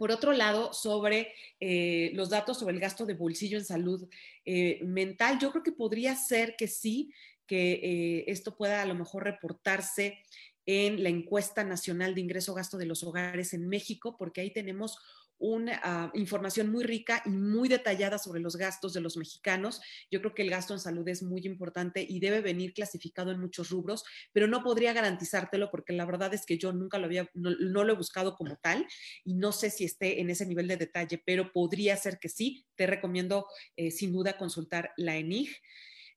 Por 0.00 0.12
otro 0.12 0.32
lado, 0.32 0.72
sobre 0.72 1.34
eh, 1.60 2.10
los 2.14 2.30
datos 2.30 2.58
sobre 2.58 2.72
el 2.72 2.80
gasto 2.80 3.04
de 3.04 3.12
bolsillo 3.12 3.58
en 3.58 3.66
salud 3.66 4.08
eh, 4.46 4.80
mental, 4.82 5.38
yo 5.38 5.50
creo 5.50 5.62
que 5.62 5.72
podría 5.72 6.16
ser 6.16 6.56
que 6.56 6.68
sí, 6.68 7.12
que 7.46 7.72
eh, 7.72 8.24
esto 8.26 8.56
pueda 8.56 8.80
a 8.80 8.86
lo 8.86 8.94
mejor 8.94 9.24
reportarse 9.24 10.22
en 10.64 11.02
la 11.02 11.10
encuesta 11.10 11.64
nacional 11.64 12.14
de 12.14 12.22
ingreso 12.22 12.54
gasto 12.54 12.78
de 12.78 12.86
los 12.86 13.02
hogares 13.02 13.52
en 13.52 13.68
México, 13.68 14.16
porque 14.16 14.40
ahí 14.40 14.50
tenemos 14.50 14.96
una 15.40 15.80
ah, 15.82 16.10
información 16.14 16.70
muy 16.70 16.84
rica 16.84 17.22
y 17.24 17.30
muy 17.30 17.68
detallada 17.68 18.18
sobre 18.18 18.40
los 18.40 18.56
gastos 18.56 18.92
de 18.92 19.00
los 19.00 19.16
mexicanos. 19.16 19.80
Yo 20.10 20.20
creo 20.20 20.34
que 20.34 20.42
el 20.42 20.50
gasto 20.50 20.74
en 20.74 20.80
salud 20.80 21.08
es 21.08 21.22
muy 21.22 21.40
importante 21.44 22.04
y 22.08 22.20
debe 22.20 22.42
venir 22.42 22.74
clasificado 22.74 23.32
en 23.32 23.40
muchos 23.40 23.70
rubros, 23.70 24.04
pero 24.32 24.46
no 24.46 24.62
podría 24.62 24.92
garantizártelo 24.92 25.70
porque 25.70 25.94
la 25.94 26.04
verdad 26.04 26.32
es 26.34 26.44
que 26.46 26.58
yo 26.58 26.72
nunca 26.72 26.98
lo 26.98 27.06
había, 27.06 27.28
no, 27.34 27.50
lo 27.50 27.92
he 27.92 27.96
buscado 27.96 28.36
como 28.36 28.56
tal 28.56 28.86
y 29.24 29.34
no 29.34 29.50
sé 29.52 29.70
si 29.70 29.84
esté 29.84 30.20
en 30.20 30.30
ese 30.30 30.46
nivel 30.46 30.68
de 30.68 30.76
detalle, 30.76 31.22
pero 31.24 31.52
podría 31.52 31.96
ser 31.96 32.18
que 32.18 32.28
sí. 32.28 32.66
Te 32.76 32.86
recomiendo 32.86 33.46
eh, 33.76 33.90
sin 33.90 34.12
duda 34.12 34.36
consultar 34.36 34.92
la 34.96 35.16
ENIG. 35.16 35.50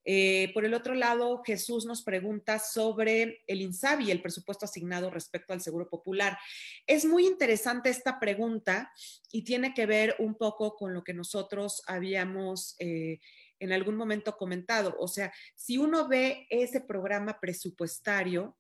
Eh, 0.06 0.52
por 0.54 0.66
el 0.66 0.74
otro 0.74 0.96
lado, 0.96 1.42
Jesús 1.46 1.86
nos 1.86 2.04
pregunta 2.04 2.60
sobre 2.60 3.44
el 3.48 3.62
INSABI, 3.62 4.12
el 4.12 4.22
presupuesto 4.22 4.66
asignado 4.66 5.10
respecto 5.10 5.54
al 5.54 5.62
Seguro 5.62 5.90
Popular. 5.90 6.38
Es 6.86 7.06
muy 7.06 7.26
interesante 7.26 7.90
esta 7.90 8.20
pregunta 8.20 8.92
y 9.32 9.44
tiene 9.44 9.74
que 9.74 9.86
ver 9.86 10.16
un 10.20 10.36
poco 10.36 10.76
con 10.76 10.94
lo 10.94 11.04
que 11.04 11.14
nosotros 11.14 11.82
habíamos 11.88 12.76
eh, 12.80 13.20
en 13.60 13.72
algún 13.72 13.96
momento 13.96 14.36
comentado. 14.36 14.96
O 15.00 15.08
sea, 15.08 15.34
si 15.56 15.78
uno 15.78 16.08
ve 16.08 16.48
ese 16.50 16.82
programa 16.82 17.40
presupuestario 17.40 18.58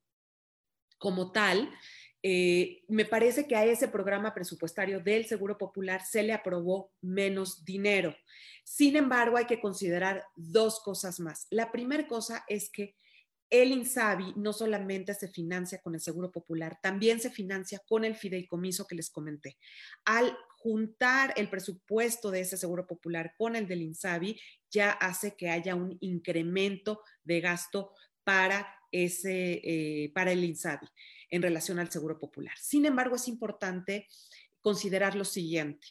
como 0.97 1.34
tal, 1.34 1.69
eh, 2.25 2.83
me 2.88 3.03
parece 3.03 3.45
que 3.47 3.57
a 3.57 3.65
ese 3.65 3.89
programa 3.89 4.33
presupuestario 4.33 5.01
del 5.01 5.25
Seguro 5.25 5.57
Popular 5.57 6.05
se 6.05 6.23
le 6.23 6.31
aprobó 6.31 6.93
menos 7.01 7.65
dinero. 7.65 8.15
Sin 8.63 8.95
embargo, 8.95 9.36
hay 9.36 9.45
que 9.45 9.59
considerar 9.59 10.23
dos 10.36 10.79
cosas 10.79 11.19
más. 11.19 11.47
La 11.49 11.69
primera 11.69 12.07
cosa 12.07 12.45
es 12.47 12.69
que 12.69 12.95
el 13.49 13.71
INSABI 13.71 14.33
no 14.38 14.51
solamente 14.51 15.13
se 15.13 15.27
financia 15.27 15.79
con 15.79 15.93
el 15.93 16.01
Seguro 16.01 16.31
Popular, 16.31 16.79
también 16.81 17.19
se 17.19 17.29
financia 17.29 17.79
con 17.86 18.03
el 18.05 18.15
fideicomiso 18.15 18.88
que 18.88 18.95
les 18.95 19.12
comenté. 19.12 19.57
Al 20.05 20.36
juntar 20.57 21.33
el 21.36 21.49
presupuesto 21.49 22.31
de 22.31 22.39
ese 22.39 22.57
Seguro 22.57 22.88
Popular 22.88 23.36
con 23.38 23.55
el 23.55 23.67
del 23.67 23.81
INSABI, 23.81 24.39
ya 24.71 24.91
hace 24.91 25.36
que 25.36 25.49
haya 25.49 25.75
un 25.75 25.97
incremento 25.99 27.01
de 27.23 27.41
gasto 27.41 27.91
para, 28.23 28.73
ese, 28.93 29.60
eh, 29.63 30.12
para 30.13 30.32
el 30.32 30.43
INSABI 30.45 30.88
en 31.29 31.41
relación 31.41 31.79
al 31.79 31.91
Seguro 31.91 32.17
Popular. 32.17 32.56
Sin 32.62 32.86
embargo, 32.86 33.17
es 33.17 33.27
importante 33.27 34.08
considerar 34.62 35.15
lo 35.15 35.25
siguiente 35.25 35.88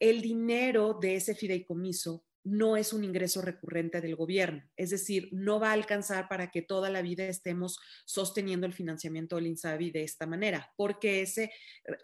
el 0.00 0.22
dinero 0.22 0.98
de 1.00 1.16
ese 1.16 1.34
fideicomiso 1.34 2.24
no 2.42 2.78
es 2.78 2.94
un 2.94 3.04
ingreso 3.04 3.42
recurrente 3.42 4.00
del 4.00 4.16
gobierno, 4.16 4.64
es 4.74 4.88
decir, 4.88 5.28
no 5.30 5.60
va 5.60 5.70
a 5.70 5.74
alcanzar 5.74 6.26
para 6.26 6.50
que 6.50 6.62
toda 6.62 6.88
la 6.88 7.02
vida 7.02 7.26
estemos 7.26 7.78
sosteniendo 8.06 8.66
el 8.66 8.72
financiamiento 8.72 9.36
del 9.36 9.48
INSABI 9.48 9.90
de 9.90 10.04
esta 10.04 10.26
manera, 10.26 10.72
porque 10.74 11.20
ese 11.20 11.52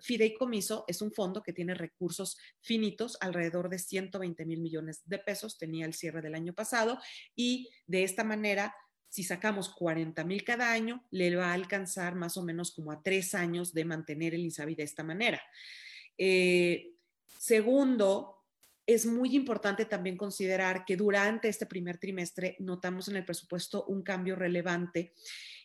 fideicomiso 0.02 0.84
es 0.88 1.00
un 1.00 1.10
fondo 1.10 1.42
que 1.42 1.54
tiene 1.54 1.72
recursos 1.72 2.36
finitos, 2.60 3.16
alrededor 3.22 3.70
de 3.70 3.78
120 3.78 4.44
mil 4.44 4.60
millones 4.60 5.00
de 5.06 5.18
pesos, 5.18 5.56
tenía 5.56 5.86
el 5.86 5.94
cierre 5.94 6.20
del 6.20 6.34
año 6.34 6.52
pasado, 6.52 6.98
y 7.34 7.70
de 7.86 8.04
esta 8.04 8.22
manera 8.22 8.74
si 9.16 9.24
sacamos 9.24 9.70
40 9.70 10.22
mil 10.24 10.44
cada 10.44 10.70
año, 10.70 11.02
le 11.10 11.34
va 11.34 11.50
a 11.50 11.54
alcanzar 11.54 12.14
más 12.14 12.36
o 12.36 12.42
menos 12.42 12.72
como 12.72 12.92
a 12.92 13.02
tres 13.02 13.34
años 13.34 13.72
de 13.72 13.84
mantener 13.84 14.34
el 14.34 14.44
INSABI 14.44 14.74
de 14.74 14.82
esta 14.82 15.02
manera. 15.02 15.40
Eh, 16.18 16.92
Segundo, 17.38 18.44
es 18.86 19.06
muy 19.06 19.36
importante 19.36 19.84
también 19.84 20.16
considerar 20.16 20.84
que 20.84 20.96
durante 20.96 21.48
este 21.48 21.66
primer 21.66 21.98
trimestre 21.98 22.56
notamos 22.58 23.08
en 23.08 23.16
el 23.16 23.24
presupuesto 23.24 23.84
un 23.84 24.02
cambio 24.02 24.36
relevante 24.36 25.12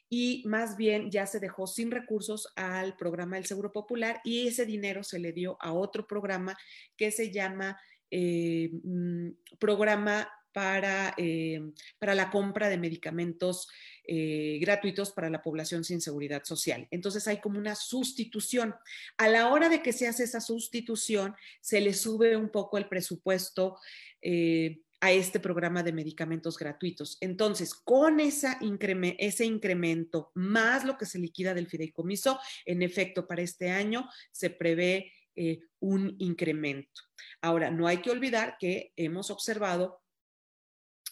y 0.10 0.44
más 0.46 0.76
bien 0.76 1.10
ya 1.10 1.26
se 1.26 1.40
dejó 1.40 1.68
sin 1.68 1.90
recursos 1.90 2.52
al 2.56 2.96
programa 2.98 3.38
del 3.38 3.46
Seguro 3.46 3.72
Popular 3.72 4.22
y 4.24 4.48
ese 4.48 4.66
dinero 4.66 5.04
se 5.04 5.20
le 5.20 5.32
dio 5.32 5.58
a 5.60 5.72
otro 5.72 6.06
programa 6.06 6.58
que 6.98 7.12
se 7.12 7.32
llama 7.32 7.80
eh, 8.10 8.70
mm, 8.84 9.30
Programa 9.58 10.30
para, 10.54 11.14
eh, 11.18 11.62
para 12.00 12.16
la 12.16 12.30
compra 12.30 12.70
de 12.70 12.78
medicamentos 12.78 13.68
eh, 14.06 14.58
gratuitos 14.60 15.12
para 15.12 15.30
la 15.30 15.42
población 15.42 15.84
sin 15.84 16.02
seguridad 16.02 16.44
social. 16.44 16.88
Entonces 16.92 17.28
hay 17.28 17.40
como 17.40 17.60
una 17.60 17.76
sustitución. 17.76 18.76
A 19.18 19.28
la 19.30 19.50
hora 19.50 19.70
de 19.70 19.82
que 19.82 19.94
se 19.94 20.08
hace 20.08 20.24
esa 20.24 20.42
sustitución, 20.42 21.36
se 21.62 21.82
le 21.82 21.94
sube 21.94 22.36
un 22.36 22.50
poco 22.50 22.78
el 22.78 22.88
presupuesto. 22.88 23.78
Eh, 24.22 24.82
a 25.04 25.12
este 25.12 25.40
programa 25.40 25.82
de 25.82 25.94
medicamentos 25.94 26.60
gratuitos. 26.60 27.18
Entonces, 27.22 27.74
con 27.74 28.20
esa 28.20 28.60
ese 29.18 29.46
incremento 29.46 30.30
más 30.36 30.86
lo 30.86 30.96
que 30.96 31.08
se 31.08 31.18
liquida 31.18 31.56
del 31.56 31.66
fideicomiso, 31.66 32.40
en 32.66 32.84
efecto, 32.84 33.26
para 33.26 33.42
este 33.42 33.72
año 33.72 34.08
se 34.32 34.52
prevé 34.52 35.12
un 35.80 36.16
incremento. 36.20 37.02
Ahora, 37.42 37.72
no 37.72 37.88
hay 37.88 37.98
que 37.98 38.12
olvidar 38.12 38.58
que 38.60 38.94
hemos 38.96 39.32
observado 39.32 40.01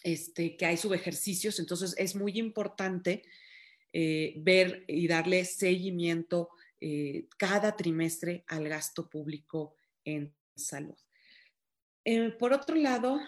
este, 0.02 0.56
que 0.56 0.66
hay 0.66 0.76
subejercicios, 0.76 1.58
entonces 1.58 1.94
es 1.98 2.14
muy 2.14 2.38
importante 2.38 3.22
eh, 3.92 4.34
ver 4.36 4.84
y 4.86 5.08
darle 5.08 5.44
seguimiento 5.44 6.50
eh, 6.80 7.26
cada 7.36 7.76
trimestre 7.76 8.44
al 8.46 8.68
gasto 8.68 9.10
público 9.10 9.74
en 10.04 10.34
salud. 10.54 10.96
Eh, 12.04 12.30
por 12.38 12.52
otro 12.52 12.76
lado, 12.76 13.20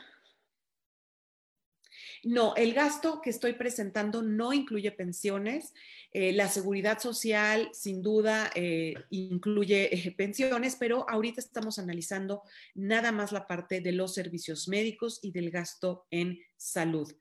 no, 2.24 2.54
el 2.56 2.72
gasto 2.72 3.20
que 3.20 3.30
estoy 3.30 3.54
presentando 3.54 4.22
no 4.22 4.52
incluye 4.52 4.92
pensiones. 4.92 5.74
Eh, 6.12 6.32
la 6.32 6.48
seguridad 6.48 7.00
social, 7.00 7.68
sin 7.72 8.02
duda, 8.02 8.50
eh, 8.54 8.94
incluye 9.10 9.94
eh, 9.94 10.12
pensiones, 10.12 10.76
pero 10.76 11.08
ahorita 11.08 11.40
estamos 11.40 11.78
analizando 11.78 12.42
nada 12.74 13.12
más 13.12 13.32
la 13.32 13.46
parte 13.46 13.80
de 13.80 13.92
los 13.92 14.14
servicios 14.14 14.68
médicos 14.68 15.18
y 15.22 15.32
del 15.32 15.50
gasto 15.50 16.06
en 16.10 16.38
salud. 16.56 17.12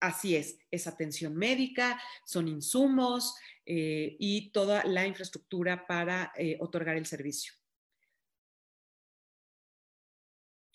Así 0.00 0.36
es, 0.36 0.58
es 0.70 0.86
atención 0.86 1.34
médica, 1.34 2.00
son 2.26 2.46
insumos 2.48 3.34
y 3.64 4.50
toda 4.50 4.84
la 4.84 5.06
infraestructura 5.06 5.86
para 5.86 6.30
otorgar 6.60 6.98
el 6.98 7.06
servicio. 7.06 7.54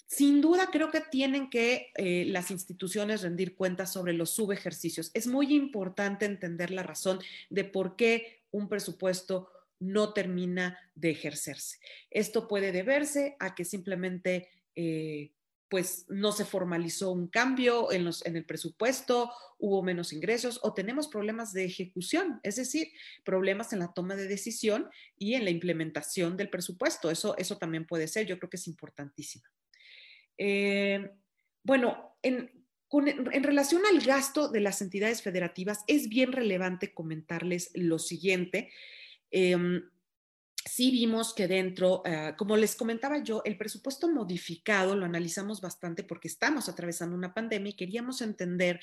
Sin 0.09 0.41
duda 0.41 0.69
creo 0.71 0.89
que 0.89 1.01
tienen 1.01 1.51
que 1.51 1.91
eh, 1.95 2.25
las 2.25 2.49
instituciones 2.49 3.21
rendir 3.21 3.55
cuentas 3.55 3.93
sobre 3.93 4.13
los 4.13 4.31
subejercicios. 4.31 5.11
Es 5.13 5.27
muy 5.27 5.53
importante 5.53 6.25
entender 6.25 6.71
la 6.71 6.81
razón 6.81 7.19
de 7.51 7.63
por 7.63 7.95
qué 7.95 8.41
un 8.49 8.67
presupuesto 8.67 9.51
no 9.77 10.11
termina 10.11 10.79
de 10.95 11.11
ejercerse. 11.11 11.77
Esto 12.09 12.47
puede 12.47 12.71
deberse 12.71 13.35
a 13.39 13.53
que 13.53 13.63
simplemente 13.65 14.49
eh, 14.75 15.31
pues 15.69 16.05
no 16.09 16.31
se 16.31 16.43
formalizó 16.43 17.11
un 17.11 17.27
cambio 17.27 17.91
en, 17.91 18.09
en 18.25 18.35
el 18.35 18.45
presupuesto, 18.45 19.31
hubo 19.59 19.83
menos 19.83 20.11
ingresos 20.11 20.59
o 20.63 20.73
tenemos 20.73 21.07
problemas 21.07 21.53
de 21.53 21.65
ejecución, 21.65 22.39
es 22.41 22.55
decir, 22.55 22.87
problemas 23.23 23.73
en 23.73 23.79
la 23.79 23.93
toma 23.93 24.15
de 24.15 24.27
decisión 24.27 24.89
y 25.19 25.35
en 25.35 25.43
la 25.43 25.51
implementación 25.51 26.35
del 26.35 26.49
presupuesto. 26.49 27.11
Eso, 27.11 27.37
eso 27.37 27.59
también 27.59 27.85
puede 27.85 28.07
ser, 28.07 28.25
yo 28.25 28.39
creo 28.39 28.49
que 28.49 28.57
es 28.57 28.65
importantísimo. 28.65 29.45
Eh, 30.39 31.11
bueno, 31.63 32.15
en, 32.23 32.49
relación 33.43 33.83
al 33.85 33.99
gasto 33.99 34.47
de 34.47 34.61
las 34.61 34.81
entidades 34.81 35.21
federativas, 35.21 35.83
es 35.87 36.09
bien 36.09 36.31
relevante 36.31 36.93
comentarles 36.93 37.71
lo 37.75 37.99
siguiente. 37.99 38.71
Em, 39.29 39.83
sí 40.65 40.89
vimos 40.91 41.33
que 41.33 41.47
dentro, 41.47 42.01
eh, 42.05 42.33
como 42.37 42.55
les 42.55 42.75
comentaba 42.75 43.21
yo, 43.21 43.41
el 43.45 43.57
presupuesto 43.57 44.09
modificado 44.09 44.95
lo 44.95 45.05
analizamos 45.05 45.61
bastante 45.61 46.03
porque 46.03 46.29
estamos 46.29 46.69
atravesando 46.69 47.15
una 47.15 47.33
pandemia 47.33 47.71
y 47.71 47.75
queríamos 47.75 48.21
entender 48.21 48.79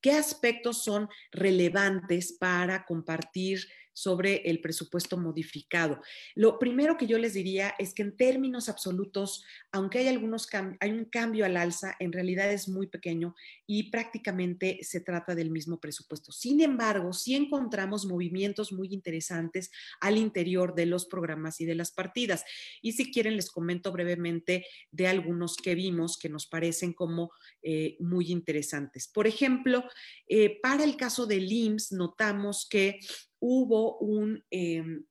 qué 0.00 0.12
aspectos 0.12 0.82
son 0.82 1.08
relevantes 1.30 2.32
para 2.32 2.84
compartir 2.86 3.68
sobre 3.94 4.42
el 4.50 4.60
presupuesto 4.60 5.16
modificado. 5.16 6.00
Lo 6.34 6.58
primero 6.58 6.98
que 6.98 7.06
yo 7.06 7.16
les 7.16 7.32
diría 7.32 7.74
es 7.78 7.94
que 7.94 8.02
en 8.02 8.16
términos 8.16 8.68
absolutos, 8.68 9.44
aunque 9.72 10.00
hay 10.00 10.08
algunos 10.08 10.46
hay 10.80 10.90
un 10.90 11.06
cambio 11.06 11.46
al 11.46 11.56
alza, 11.56 11.96
en 11.98 12.12
realidad 12.12 12.52
es 12.52 12.68
muy 12.68 12.88
pequeño 12.88 13.34
y 13.66 13.90
prácticamente 13.90 14.80
se 14.82 15.00
trata 15.00 15.34
del 15.34 15.50
mismo 15.50 15.80
presupuesto. 15.80 16.32
Sin 16.32 16.60
embargo, 16.60 17.12
sí 17.12 17.34
encontramos 17.34 18.04
movimientos 18.04 18.72
muy 18.72 18.88
interesantes 18.92 19.70
al 20.00 20.18
interior 20.18 20.74
de 20.74 20.86
los 20.86 21.06
programas 21.06 21.60
y 21.60 21.64
de 21.64 21.74
las 21.74 21.92
partidas. 21.92 22.44
Y 22.82 22.92
si 22.92 23.10
quieren, 23.10 23.36
les 23.36 23.50
comento 23.50 23.92
brevemente 23.92 24.66
de 24.90 25.06
algunos 25.06 25.56
que 25.56 25.74
vimos 25.74 26.18
que 26.18 26.28
nos 26.28 26.46
parecen 26.46 26.92
como 26.92 27.30
eh, 27.62 27.96
muy 28.00 28.30
interesantes. 28.30 29.08
Por 29.08 29.26
ejemplo, 29.26 29.84
eh, 30.28 30.58
para 30.60 30.84
el 30.84 30.96
caso 30.96 31.26
del 31.26 31.50
IMSS, 31.50 31.92
notamos 31.92 32.66
que 32.68 32.98
hubo 33.46 33.98
un, 33.98 34.42
em, 34.50 35.04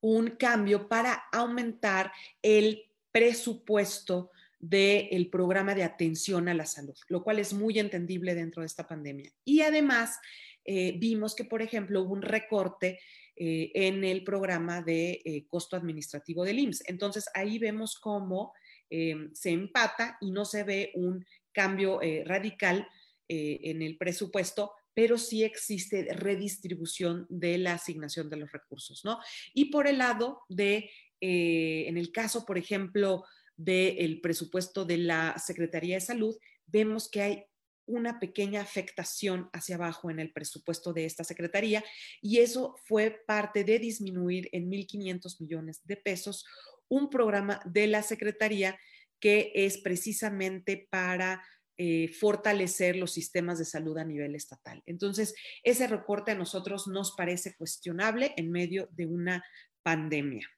un 0.00 0.30
cambio 0.36 0.88
para 0.88 1.24
aumentar 1.32 2.12
el 2.40 2.84
presupuesto 3.10 4.30
del 4.60 5.28
programa 5.28 5.74
de 5.74 5.82
atención 5.82 6.48
a 6.48 6.54
la 6.54 6.66
salud, 6.66 6.94
lo 7.08 7.24
cual 7.24 7.40
es 7.40 7.52
muy 7.52 7.80
entendible 7.80 8.36
dentro 8.36 8.62
de 8.62 8.66
esta 8.66 8.86
pandemia. 8.86 9.32
Y 9.44 9.62
además, 9.62 10.20
eh, 10.64 10.94
vimos 10.98 11.34
que, 11.34 11.44
por 11.44 11.62
ejemplo, 11.62 12.02
hubo 12.02 12.12
un 12.12 12.22
recorte 12.22 13.00
en 13.36 14.04
el 14.04 14.22
programa 14.22 14.80
de 14.80 15.44
costo 15.48 15.76
administrativo 15.76 16.44
del 16.44 16.60
IMSS. 16.60 16.84
Entonces, 16.86 17.26
ahí 17.34 17.58
vemos 17.58 17.98
cómo 17.98 18.52
se 18.88 19.50
empata 19.50 20.16
y 20.20 20.30
no 20.30 20.44
se 20.44 20.62
ve 20.62 20.92
un 20.94 21.26
cambio 21.52 21.98
radical 22.24 22.86
en 23.26 23.82
el 23.82 23.96
presupuesto, 23.96 24.72
pero 24.94 25.18
sí 25.18 25.42
existe 25.42 26.06
redistribución 26.14 27.26
de 27.28 27.58
la 27.58 27.74
asignación 27.74 28.30
de 28.30 28.36
los 28.36 28.52
recursos, 28.52 29.04
¿no? 29.04 29.18
Y 29.52 29.66
por 29.66 29.86
el 29.86 29.98
lado 29.98 30.42
de, 30.48 30.90
eh, 31.20 31.84
en 31.88 31.98
el 31.98 32.12
caso, 32.12 32.46
por 32.46 32.56
ejemplo, 32.56 33.24
del 33.56 34.20
presupuesto 34.20 34.84
de 34.84 34.98
la 34.98 35.36
Secretaría 35.38 35.96
de 35.96 36.00
Salud, 36.00 36.36
vemos 36.66 37.08
que 37.08 37.22
hay 37.22 37.44
una 37.86 38.18
pequeña 38.18 38.62
afectación 38.62 39.50
hacia 39.52 39.76
abajo 39.76 40.10
en 40.10 40.18
el 40.18 40.32
presupuesto 40.32 40.92
de 40.92 41.04
esta 41.04 41.22
Secretaría 41.22 41.84
y 42.22 42.38
eso 42.38 42.76
fue 42.84 43.22
parte 43.26 43.62
de 43.62 43.78
disminuir 43.78 44.48
en 44.52 44.70
1.500 44.70 45.40
millones 45.40 45.82
de 45.84 45.96
pesos 45.96 46.46
un 46.88 47.10
programa 47.10 47.60
de 47.66 47.86
la 47.86 48.02
Secretaría 48.02 48.78
que 49.20 49.52
es 49.54 49.78
precisamente 49.78 50.88
para 50.90 51.42
eh, 51.76 52.08
fortalecer 52.08 52.96
los 52.96 53.12
sistemas 53.12 53.58
de 53.58 53.64
salud 53.64 53.98
a 53.98 54.04
nivel 54.04 54.34
estatal. 54.34 54.82
Entonces, 54.86 55.34
ese 55.62 55.86
recorte 55.86 56.32
a 56.32 56.36
nosotros 56.36 56.86
nos 56.86 57.12
parece 57.16 57.54
cuestionable 57.56 58.32
en 58.36 58.50
medio 58.50 58.88
de 58.92 59.06
una 59.06 59.44
pandemia. 59.82 60.48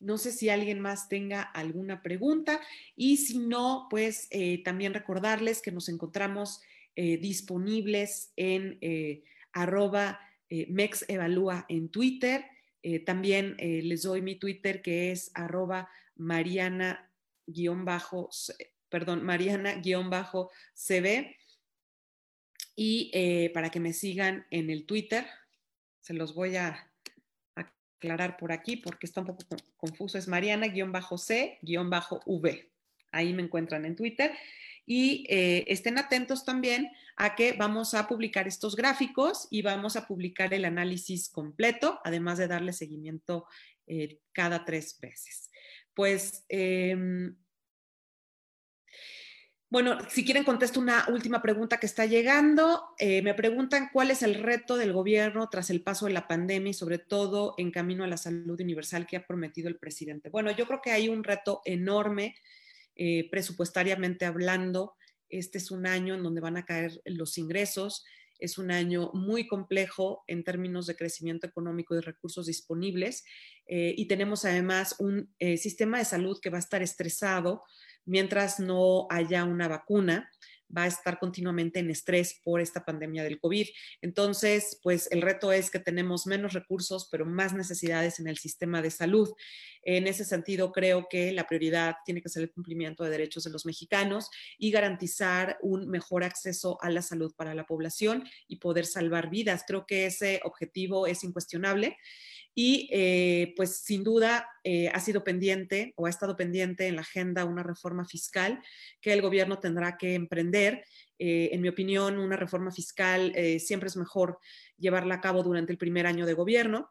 No 0.00 0.16
sé 0.16 0.32
si 0.32 0.48
alguien 0.48 0.80
más 0.80 1.08
tenga 1.08 1.42
alguna 1.42 2.00
pregunta 2.02 2.58
y 2.96 3.18
si 3.18 3.38
no, 3.38 3.86
pues 3.90 4.28
eh, 4.30 4.62
también 4.64 4.94
recordarles 4.94 5.60
que 5.60 5.72
nos 5.72 5.90
encontramos 5.90 6.62
eh, 6.96 7.18
disponibles 7.18 8.32
en 8.36 8.78
eh, 8.80 9.22
arroba 9.52 10.20
eh, 10.48 10.66
mexevalúa 10.68 11.64
en 11.68 11.88
Twitter. 11.88 12.44
también 13.04 13.56
les 13.58 14.02
doy 14.02 14.22
mi 14.22 14.36
Twitter 14.36 14.80
que 14.80 15.12
es 15.12 15.30
arroba 15.34 15.90
mariana 16.16 17.12
bajo, 17.84 18.30
perdón, 18.88 19.22
mariana-cb. 19.22 21.36
Y 22.74 23.12
para 23.52 23.70
que 23.70 23.80
me 23.80 23.92
sigan 23.92 24.46
en 24.50 24.70
el 24.70 24.86
Twitter, 24.86 25.26
se 26.00 26.14
los 26.14 26.34
voy 26.34 26.56
a 26.56 26.90
aclarar 27.54 28.38
por 28.38 28.50
aquí 28.50 28.76
porque 28.76 29.06
está 29.06 29.20
un 29.20 29.26
poco 29.26 29.44
confuso, 29.76 30.16
es 30.16 30.26
mariana-c-v. 30.26 32.70
Ahí 33.12 33.34
me 33.34 33.42
encuentran 33.42 33.84
en 33.84 33.94
Twitter 33.94 34.32
y 34.90 35.24
eh, 35.28 35.66
estén 35.68 35.98
atentos 35.98 36.44
también 36.44 36.90
a 37.14 37.36
que 37.36 37.52
vamos 37.52 37.94
a 37.94 38.08
publicar 38.08 38.48
estos 38.48 38.74
gráficos 38.74 39.46
y 39.48 39.62
vamos 39.62 39.94
a 39.94 40.04
publicar 40.04 40.52
el 40.52 40.64
análisis 40.64 41.28
completo, 41.28 42.00
además 42.02 42.38
de 42.38 42.48
darle 42.48 42.72
seguimiento 42.72 43.46
eh, 43.86 44.18
cada 44.32 44.64
tres 44.64 44.98
veces. 45.00 45.48
Pues, 45.94 46.44
em, 46.48 47.36
bueno, 49.68 49.96
si 50.08 50.24
quieren 50.24 50.42
contesto 50.42 50.80
una 50.80 51.06
última 51.08 51.40
pregunta 51.40 51.78
que 51.78 51.86
está 51.86 52.04
llegando. 52.06 52.96
Eh, 52.98 53.22
me 53.22 53.34
preguntan 53.34 53.90
cuál 53.92 54.10
es 54.10 54.24
el 54.24 54.34
reto 54.34 54.76
del 54.76 54.92
gobierno 54.92 55.48
tras 55.50 55.70
el 55.70 55.84
paso 55.84 56.06
de 56.06 56.14
la 56.14 56.26
pandemia 56.26 56.70
y 56.70 56.74
sobre 56.74 56.98
todo 56.98 57.54
en 57.58 57.70
camino 57.70 58.02
a 58.02 58.08
la 58.08 58.16
salud 58.16 58.60
universal 58.60 59.06
que 59.06 59.18
ha 59.18 59.24
prometido 59.24 59.68
el 59.68 59.78
presidente. 59.78 60.30
Bueno, 60.30 60.50
yo 60.50 60.66
creo 60.66 60.80
que 60.82 60.90
hay 60.90 61.08
un 61.08 61.22
reto 61.22 61.62
enorme 61.64 62.34
eh, 63.02 63.30
presupuestariamente 63.30 64.26
hablando. 64.26 64.94
Este 65.30 65.56
es 65.56 65.70
un 65.70 65.86
año 65.86 66.16
en 66.16 66.22
donde 66.22 66.42
van 66.42 66.58
a 66.58 66.66
caer 66.66 67.00
los 67.06 67.38
ingresos. 67.38 68.04
Es 68.38 68.58
un 68.58 68.70
año 68.70 69.10
muy 69.14 69.48
complejo 69.48 70.22
en 70.26 70.44
términos 70.44 70.86
de 70.86 70.96
crecimiento 70.96 71.46
económico 71.46 71.96
y 71.96 72.00
recursos 72.00 72.44
disponibles. 72.44 73.24
Eh, 73.66 73.94
y 73.96 74.06
tenemos 74.06 74.44
además 74.44 74.96
un 74.98 75.34
eh, 75.38 75.56
sistema 75.56 75.96
de 75.96 76.04
salud 76.04 76.40
que 76.42 76.50
va 76.50 76.58
a 76.58 76.60
estar 76.60 76.82
estresado 76.82 77.62
mientras 78.04 78.60
no 78.60 79.06
haya 79.08 79.44
una 79.44 79.66
vacuna 79.66 80.30
va 80.76 80.84
a 80.84 80.86
estar 80.86 81.18
continuamente 81.18 81.80
en 81.80 81.90
estrés 81.90 82.40
por 82.42 82.60
esta 82.60 82.84
pandemia 82.84 83.24
del 83.24 83.38
COVID. 83.38 83.66
Entonces, 84.02 84.78
pues 84.82 85.08
el 85.10 85.22
reto 85.22 85.52
es 85.52 85.70
que 85.70 85.78
tenemos 85.78 86.26
menos 86.26 86.52
recursos, 86.52 87.08
pero 87.10 87.26
más 87.26 87.52
necesidades 87.54 88.20
en 88.20 88.28
el 88.28 88.38
sistema 88.38 88.82
de 88.82 88.90
salud. 88.90 89.32
En 89.82 90.06
ese 90.06 90.24
sentido, 90.24 90.72
creo 90.72 91.06
que 91.08 91.32
la 91.32 91.46
prioridad 91.46 91.96
tiene 92.04 92.22
que 92.22 92.28
ser 92.28 92.42
el 92.42 92.52
cumplimiento 92.52 93.02
de 93.02 93.10
derechos 93.10 93.44
de 93.44 93.50
los 93.50 93.66
mexicanos 93.66 94.30
y 94.58 94.70
garantizar 94.70 95.58
un 95.62 95.88
mejor 95.88 96.24
acceso 96.24 96.78
a 96.82 96.90
la 96.90 97.02
salud 97.02 97.34
para 97.34 97.54
la 97.54 97.66
población 97.66 98.28
y 98.46 98.56
poder 98.56 98.86
salvar 98.86 99.30
vidas. 99.30 99.64
Creo 99.66 99.86
que 99.86 100.06
ese 100.06 100.40
objetivo 100.44 101.06
es 101.06 101.24
incuestionable 101.24 101.96
y 102.62 102.90
eh, 102.92 103.54
pues 103.56 103.76
sin 103.76 104.04
duda 104.04 104.46
eh, 104.64 104.90
ha 104.90 105.00
sido 105.00 105.24
pendiente 105.24 105.94
o 105.96 106.04
ha 106.04 106.10
estado 106.10 106.36
pendiente 106.36 106.88
en 106.88 106.96
la 106.96 107.00
agenda 107.00 107.46
una 107.46 107.62
reforma 107.62 108.04
fiscal 108.04 108.62
que 109.00 109.14
el 109.14 109.22
gobierno 109.22 109.58
tendrá 109.58 109.96
que 109.96 110.12
emprender. 110.12 110.84
Eh, 111.18 111.48
en 111.52 111.62
mi 111.62 111.68
opinión, 111.68 112.18
una 112.18 112.36
reforma 112.36 112.70
fiscal 112.70 113.34
siempre 113.58 113.86
es 113.86 113.96
mejor 113.96 114.38
llevarla 114.76 115.14
a 115.14 115.20
cabo 115.22 115.42
durante 115.42 115.72
el 115.72 115.78
primer 115.78 116.06
año 116.06 116.26
de 116.26 116.34
gobierno. 116.34 116.90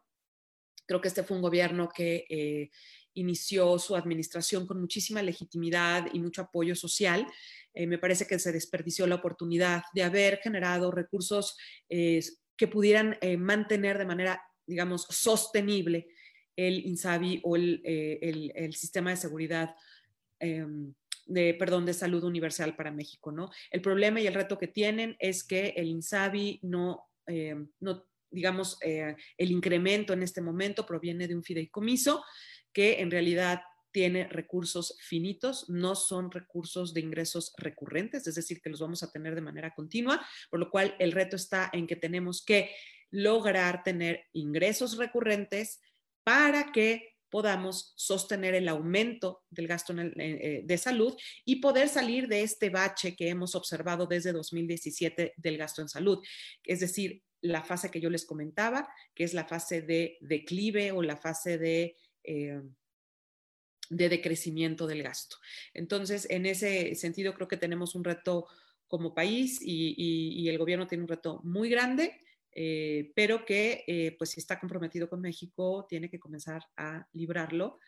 Creo 0.88 1.00
que 1.00 1.06
este 1.06 1.22
fue 1.22 1.36
un 1.36 1.42
gobierno 1.42 1.88
que 1.88 2.68
inició 3.14 3.78
su 3.78 3.94
administración 3.94 4.66
con 4.66 4.80
muchísima 4.80 5.22
legitimidad 5.22 6.08
y 6.12 6.18
mucho 6.18 6.42
apoyo 6.42 6.74
social. 6.74 7.28
me 7.74 7.98
parece 7.98 8.26
que 8.26 8.40
se 8.40 8.50
desperdició 8.50 9.06
la 9.06 9.16
oportunidad 9.16 9.84
de 9.94 10.02
haber 10.02 10.38
generado 10.38 10.90
recursos 10.90 11.56
que 11.88 12.68
pudieran 12.68 13.16
mantener 13.38 13.96
de 13.96 14.04
manera 14.04 14.49
digamos, 14.70 15.06
sostenible 15.10 16.08
el 16.56 16.86
INSABI 16.86 17.40
o 17.42 17.56
el, 17.56 17.82
eh, 17.84 18.70
sistema 18.72 19.10
de 19.10 19.16
seguridad, 19.16 19.74
em, 20.38 20.94
de, 21.26 21.54
perdón, 21.54 21.84
de 21.84 21.94
salud 21.94 22.22
universal 22.24 22.76
para 22.76 22.90
México, 22.90 23.32
¿no? 23.32 23.50
El 23.70 23.82
problema 23.82 24.20
y 24.20 24.26
el 24.26 24.34
reto 24.34 24.58
que 24.58 24.68
tienen 24.68 25.16
es 25.18 25.44
que 25.44 25.74
el 25.76 25.88
INSABI 25.88 26.60
no, 26.62 27.08
em, 27.26 27.68
no 27.80 28.06
digamos, 28.30 28.78
eh, 28.82 29.16
el 29.36 29.50
incremento 29.50 30.12
en 30.12 30.22
este 30.22 30.40
momento 30.40 30.86
proviene 30.86 31.26
de 31.26 31.34
un 31.34 31.42
fideicomiso 31.42 32.22
que 32.72 33.00
en 33.00 33.10
realidad 33.10 33.62
tiene 33.92 34.28
recursos 34.28 34.96
finitos, 35.00 35.68
no 35.68 35.96
son 35.96 36.30
recursos 36.30 36.94
de 36.94 37.00
ingresos 37.00 37.52
recurrentes, 37.58 38.26
es 38.26 38.36
decir, 38.36 38.60
que 38.60 38.70
los 38.70 38.80
vamos 38.80 39.02
a 39.02 39.10
tener 39.10 39.34
de 39.34 39.40
manera 39.40 39.74
continua, 39.74 40.24
por 40.48 40.60
lo 40.60 40.70
cual 40.70 40.94
el 41.00 41.10
reto 41.10 41.34
está 41.34 41.70
en 41.72 41.88
que 41.88 41.96
tenemos 41.96 42.44
que 42.44 42.70
lograr 43.10 43.82
tener 43.82 44.26
ingresos 44.32 44.96
recurrentes 44.96 45.80
para 46.24 46.72
que 46.72 47.10
podamos 47.30 47.92
sostener 47.96 48.54
el 48.54 48.68
aumento 48.68 49.44
del 49.50 49.68
gasto 49.68 49.94
eh, 49.96 50.62
de 50.64 50.78
salud 50.78 51.16
y 51.44 51.56
poder 51.56 51.88
salir 51.88 52.28
de 52.28 52.42
este 52.42 52.70
bache 52.70 53.14
que 53.14 53.28
hemos 53.28 53.54
observado 53.54 54.06
desde 54.06 54.32
2017 54.32 55.34
del 55.36 55.56
gasto 55.56 55.80
en 55.80 55.88
salud. 55.88 56.18
Es 56.64 56.80
decir, 56.80 57.22
la 57.40 57.62
fase 57.62 57.90
que 57.90 58.00
yo 58.00 58.10
les 58.10 58.26
comentaba, 58.26 58.92
que 59.14 59.24
es 59.24 59.32
la 59.32 59.46
fase 59.46 59.80
de 59.80 60.18
declive 60.20 60.92
o 60.92 61.02
la 61.02 61.16
fase 61.16 61.56
de... 61.56 61.96
Eh, 62.24 62.60
de 63.92 64.08
decrecimiento 64.08 64.86
del 64.86 65.02
gasto. 65.02 65.38
Entonces, 65.74 66.28
en 66.30 66.46
ese 66.46 66.94
sentido, 66.94 67.34
creo 67.34 67.48
que 67.48 67.56
tenemos 67.56 67.96
un 67.96 68.04
reto 68.04 68.46
como 68.86 69.14
país 69.16 69.58
y 69.60 70.48
el 70.48 70.58
gobierno 70.58 70.86
tiene 70.86 71.02
un 71.02 71.08
reto 71.08 71.40
muy 71.42 71.68
grande 71.68 72.16
eh, 72.52 73.12
pero 73.14 73.44
que 73.44 73.84
eh, 73.86 74.16
pues 74.18 74.30
si 74.30 74.40
está 74.40 74.58
comprometido 74.58 75.08
con 75.08 75.20
México 75.20 75.86
tiene 75.88 76.10
que 76.10 76.18
comenzar 76.18 76.62
a 76.76 77.06
librarlo 77.12 77.78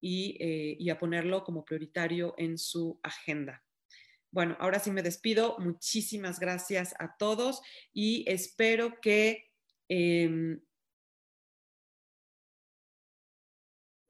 y, 0.00 0.36
eh, 0.40 0.76
y, 0.78 0.90
a 0.90 0.98
ponerlo 0.98 1.44
como 1.44 1.64
prioritario 1.64 2.34
en 2.36 2.58
su 2.58 2.98
agenda. 3.02 3.62
Bueno, 4.32 4.56
ahora 4.58 4.80
sí 4.80 4.90
me 4.90 5.02
despido. 5.02 5.56
Muchísimas 5.58 6.40
gracias 6.40 6.94
a 6.98 7.16
todos 7.16 7.62
y 7.92 8.24
espero 8.26 9.00
que 9.00 9.50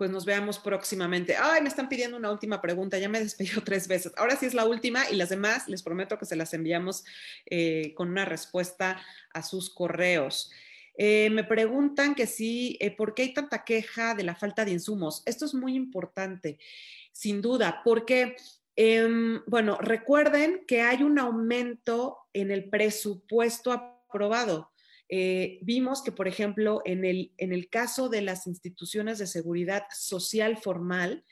pues 0.02 0.10
nos 0.10 0.24
veamos 0.24 0.58
próximamente. 0.58 1.36
Ay, 1.36 1.62
me 1.62 1.68
están 1.68 1.88
pidiendo 1.88 2.16
una 2.16 2.32
última 2.32 2.60
pregunta, 2.60 2.98
ya 2.98 3.08
me 3.08 3.20
despidió 3.20 3.62
tres 3.64 3.86
veces. 3.86 4.12
Ahora 4.16 4.34
sí 4.34 4.46
es 4.46 4.52
la 4.52 4.64
última 4.64 5.08
y 5.08 5.14
las 5.14 5.28
demás 5.28 5.68
les 5.68 5.84
prometo 5.84 6.18
que 6.18 6.26
se 6.26 6.34
las 6.34 6.52
enviamos 6.54 7.04
eh, 7.46 7.94
con 7.94 8.10
una 8.10 8.24
respuesta 8.24 9.00
a 9.32 9.42
sus 9.44 9.72
correos. 9.72 10.50
Eh, 10.98 11.30
me 11.30 11.44
preguntan 11.44 12.16
que 12.16 12.26
sí, 12.26 12.76
eh, 12.80 12.90
¿por 12.90 13.14
qué 13.14 13.22
hay 13.22 13.32
tanta 13.32 13.62
queja 13.62 14.16
de 14.16 14.24
la 14.24 14.34
falta 14.34 14.64
de 14.64 14.72
insumos? 14.72 15.22
Esto 15.24 15.44
es 15.44 15.54
muy 15.54 15.76
importante, 15.76 16.58
sin 17.12 17.40
duda, 17.40 17.80
porque, 17.84 18.34
em, 18.74 19.40
bueno, 19.46 19.78
recuerden 19.80 20.64
que 20.66 20.80
hay 20.80 21.04
un 21.04 21.16
aumento 21.20 22.18
en 22.32 22.50
el 22.50 22.68
presupuesto 22.68 23.70
aprobado. 23.70 24.71
Eh, 25.14 25.58
vimos 25.60 26.00
que, 26.00 26.10
por 26.10 26.26
ejemplo, 26.26 26.80
en 26.86 27.04
el, 27.04 27.34
en 27.36 27.52
el 27.52 27.68
caso 27.68 28.08
de 28.08 28.22
las 28.22 28.46
instituciones 28.46 29.18
de 29.18 29.26
seguridad 29.26 29.84
social 29.92 30.56
formal, 30.56 31.22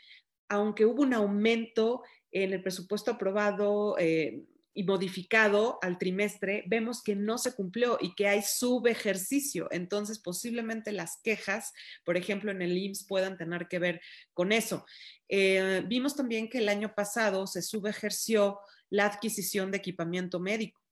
aunque 0.50 0.84
hubo 0.84 1.02
un 1.02 1.14
aumento 1.14 2.02
en 2.30 2.52
el 2.52 2.62
presupuesto 2.62 3.12
aprobado 3.12 3.96
eh, 3.98 4.44
y 4.74 4.84
modificado 4.84 5.78
al 5.80 5.96
trimestre, 5.96 6.62
vemos 6.66 7.02
que 7.02 7.16
no 7.16 7.38
se 7.38 7.54
cumplió 7.54 7.96
y 7.98 8.14
que 8.14 8.28
hay 8.28 8.42
subejercicio. 8.42 9.68
Entonces, 9.70 10.18
posiblemente 10.18 10.92
las 10.92 11.18
quejas, 11.24 11.72
por 12.04 12.18
ejemplo, 12.18 12.50
en 12.50 12.60
el 12.60 12.76
IMSS 12.76 13.06
puedan 13.06 13.38
tener 13.38 13.66
que 13.66 13.78
ver 13.78 14.02
con 14.34 14.52
eso. 14.52 14.84
Eh, 15.26 15.82
vimos 15.86 16.14
también 16.14 16.50
que 16.50 16.58
el 16.58 16.68
año 16.68 16.94
pasado 16.94 17.46
se 17.46 17.62
subejerció 17.62 18.58
la 18.90 19.06
adquisición 19.06 19.70
de 19.70 19.78
equipamiento 19.78 20.38
médico. 20.38 20.82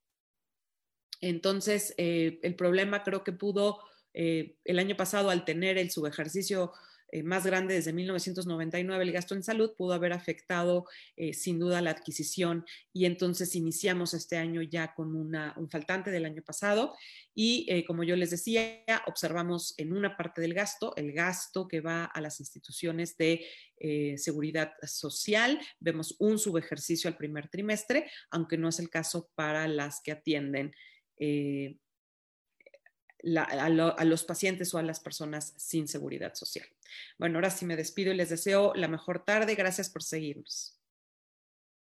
Entonces, 1.20 1.94
eh, 1.96 2.38
el 2.42 2.54
problema 2.54 3.02
creo 3.02 3.24
que 3.24 3.32
pudo 3.32 3.80
el 4.14 4.78
año 4.80 4.96
pasado 4.96 5.30
al 5.30 5.44
tener 5.44 5.78
el 5.78 5.92
subejercicio 5.92 6.72
eh, 7.10 7.22
más 7.22 7.46
grande 7.46 7.74
desde 7.74 7.92
1999, 7.92 9.02
el 9.02 9.12
gasto 9.12 9.34
en 9.34 9.42
salud 9.42 9.72
pudo 9.76 9.94
haber 9.94 10.12
afectado 10.12 10.84
eh, 11.16 11.32
sin 11.32 11.58
duda 11.58 11.80
la 11.80 11.90
adquisición. 11.90 12.66
Y 12.92 13.06
entonces 13.06 13.54
iniciamos 13.54 14.12
este 14.12 14.36
año 14.36 14.60
ya 14.60 14.94
con 14.94 15.14
un 15.16 15.70
faltante 15.70 16.10
del 16.10 16.26
año 16.26 16.42
pasado. 16.42 16.94
Y 17.34 17.66
eh, 17.68 17.84
como 17.86 18.04
yo 18.04 18.14
les 18.16 18.30
decía, 18.30 18.84
observamos 19.06 19.74
en 19.78 19.92
una 19.92 20.16
parte 20.16 20.42
del 20.42 20.52
gasto, 20.52 20.94
el 20.96 21.12
gasto 21.12 21.66
que 21.66 21.80
va 21.80 22.04
a 22.04 22.20
las 22.20 22.40
instituciones 22.40 23.16
de 23.16 23.46
seguridad 24.16 24.72
social, 24.82 25.60
vemos 25.78 26.16
un 26.18 26.40
subejercicio 26.40 27.06
al 27.06 27.16
primer 27.16 27.48
trimestre, 27.48 28.10
aunque 28.28 28.58
no 28.58 28.70
es 28.70 28.80
el 28.80 28.90
caso 28.90 29.30
para 29.36 29.68
las 29.68 30.00
que 30.02 30.10
atienden 30.10 30.72
a, 33.36 34.04
los 34.04 34.24
pacientes 34.24 34.72
o 34.74 34.78
a 34.78 34.82
las 34.82 35.00
personas 35.00 35.54
sin 35.56 35.88
seguridad 35.88 36.34
social. 36.34 36.66
Bueno, 37.18 37.38
ahora 37.38 37.50
sí 37.50 37.64
me 37.66 37.76
despido 37.76 38.12
y 38.12 38.16
les 38.16 38.30
deseo 38.30 38.74
la 38.74 38.88
mejor 38.88 39.24
tarde. 39.24 39.54
Gracias 39.54 39.90
por 39.90 40.02
seguirnos. 40.02 40.77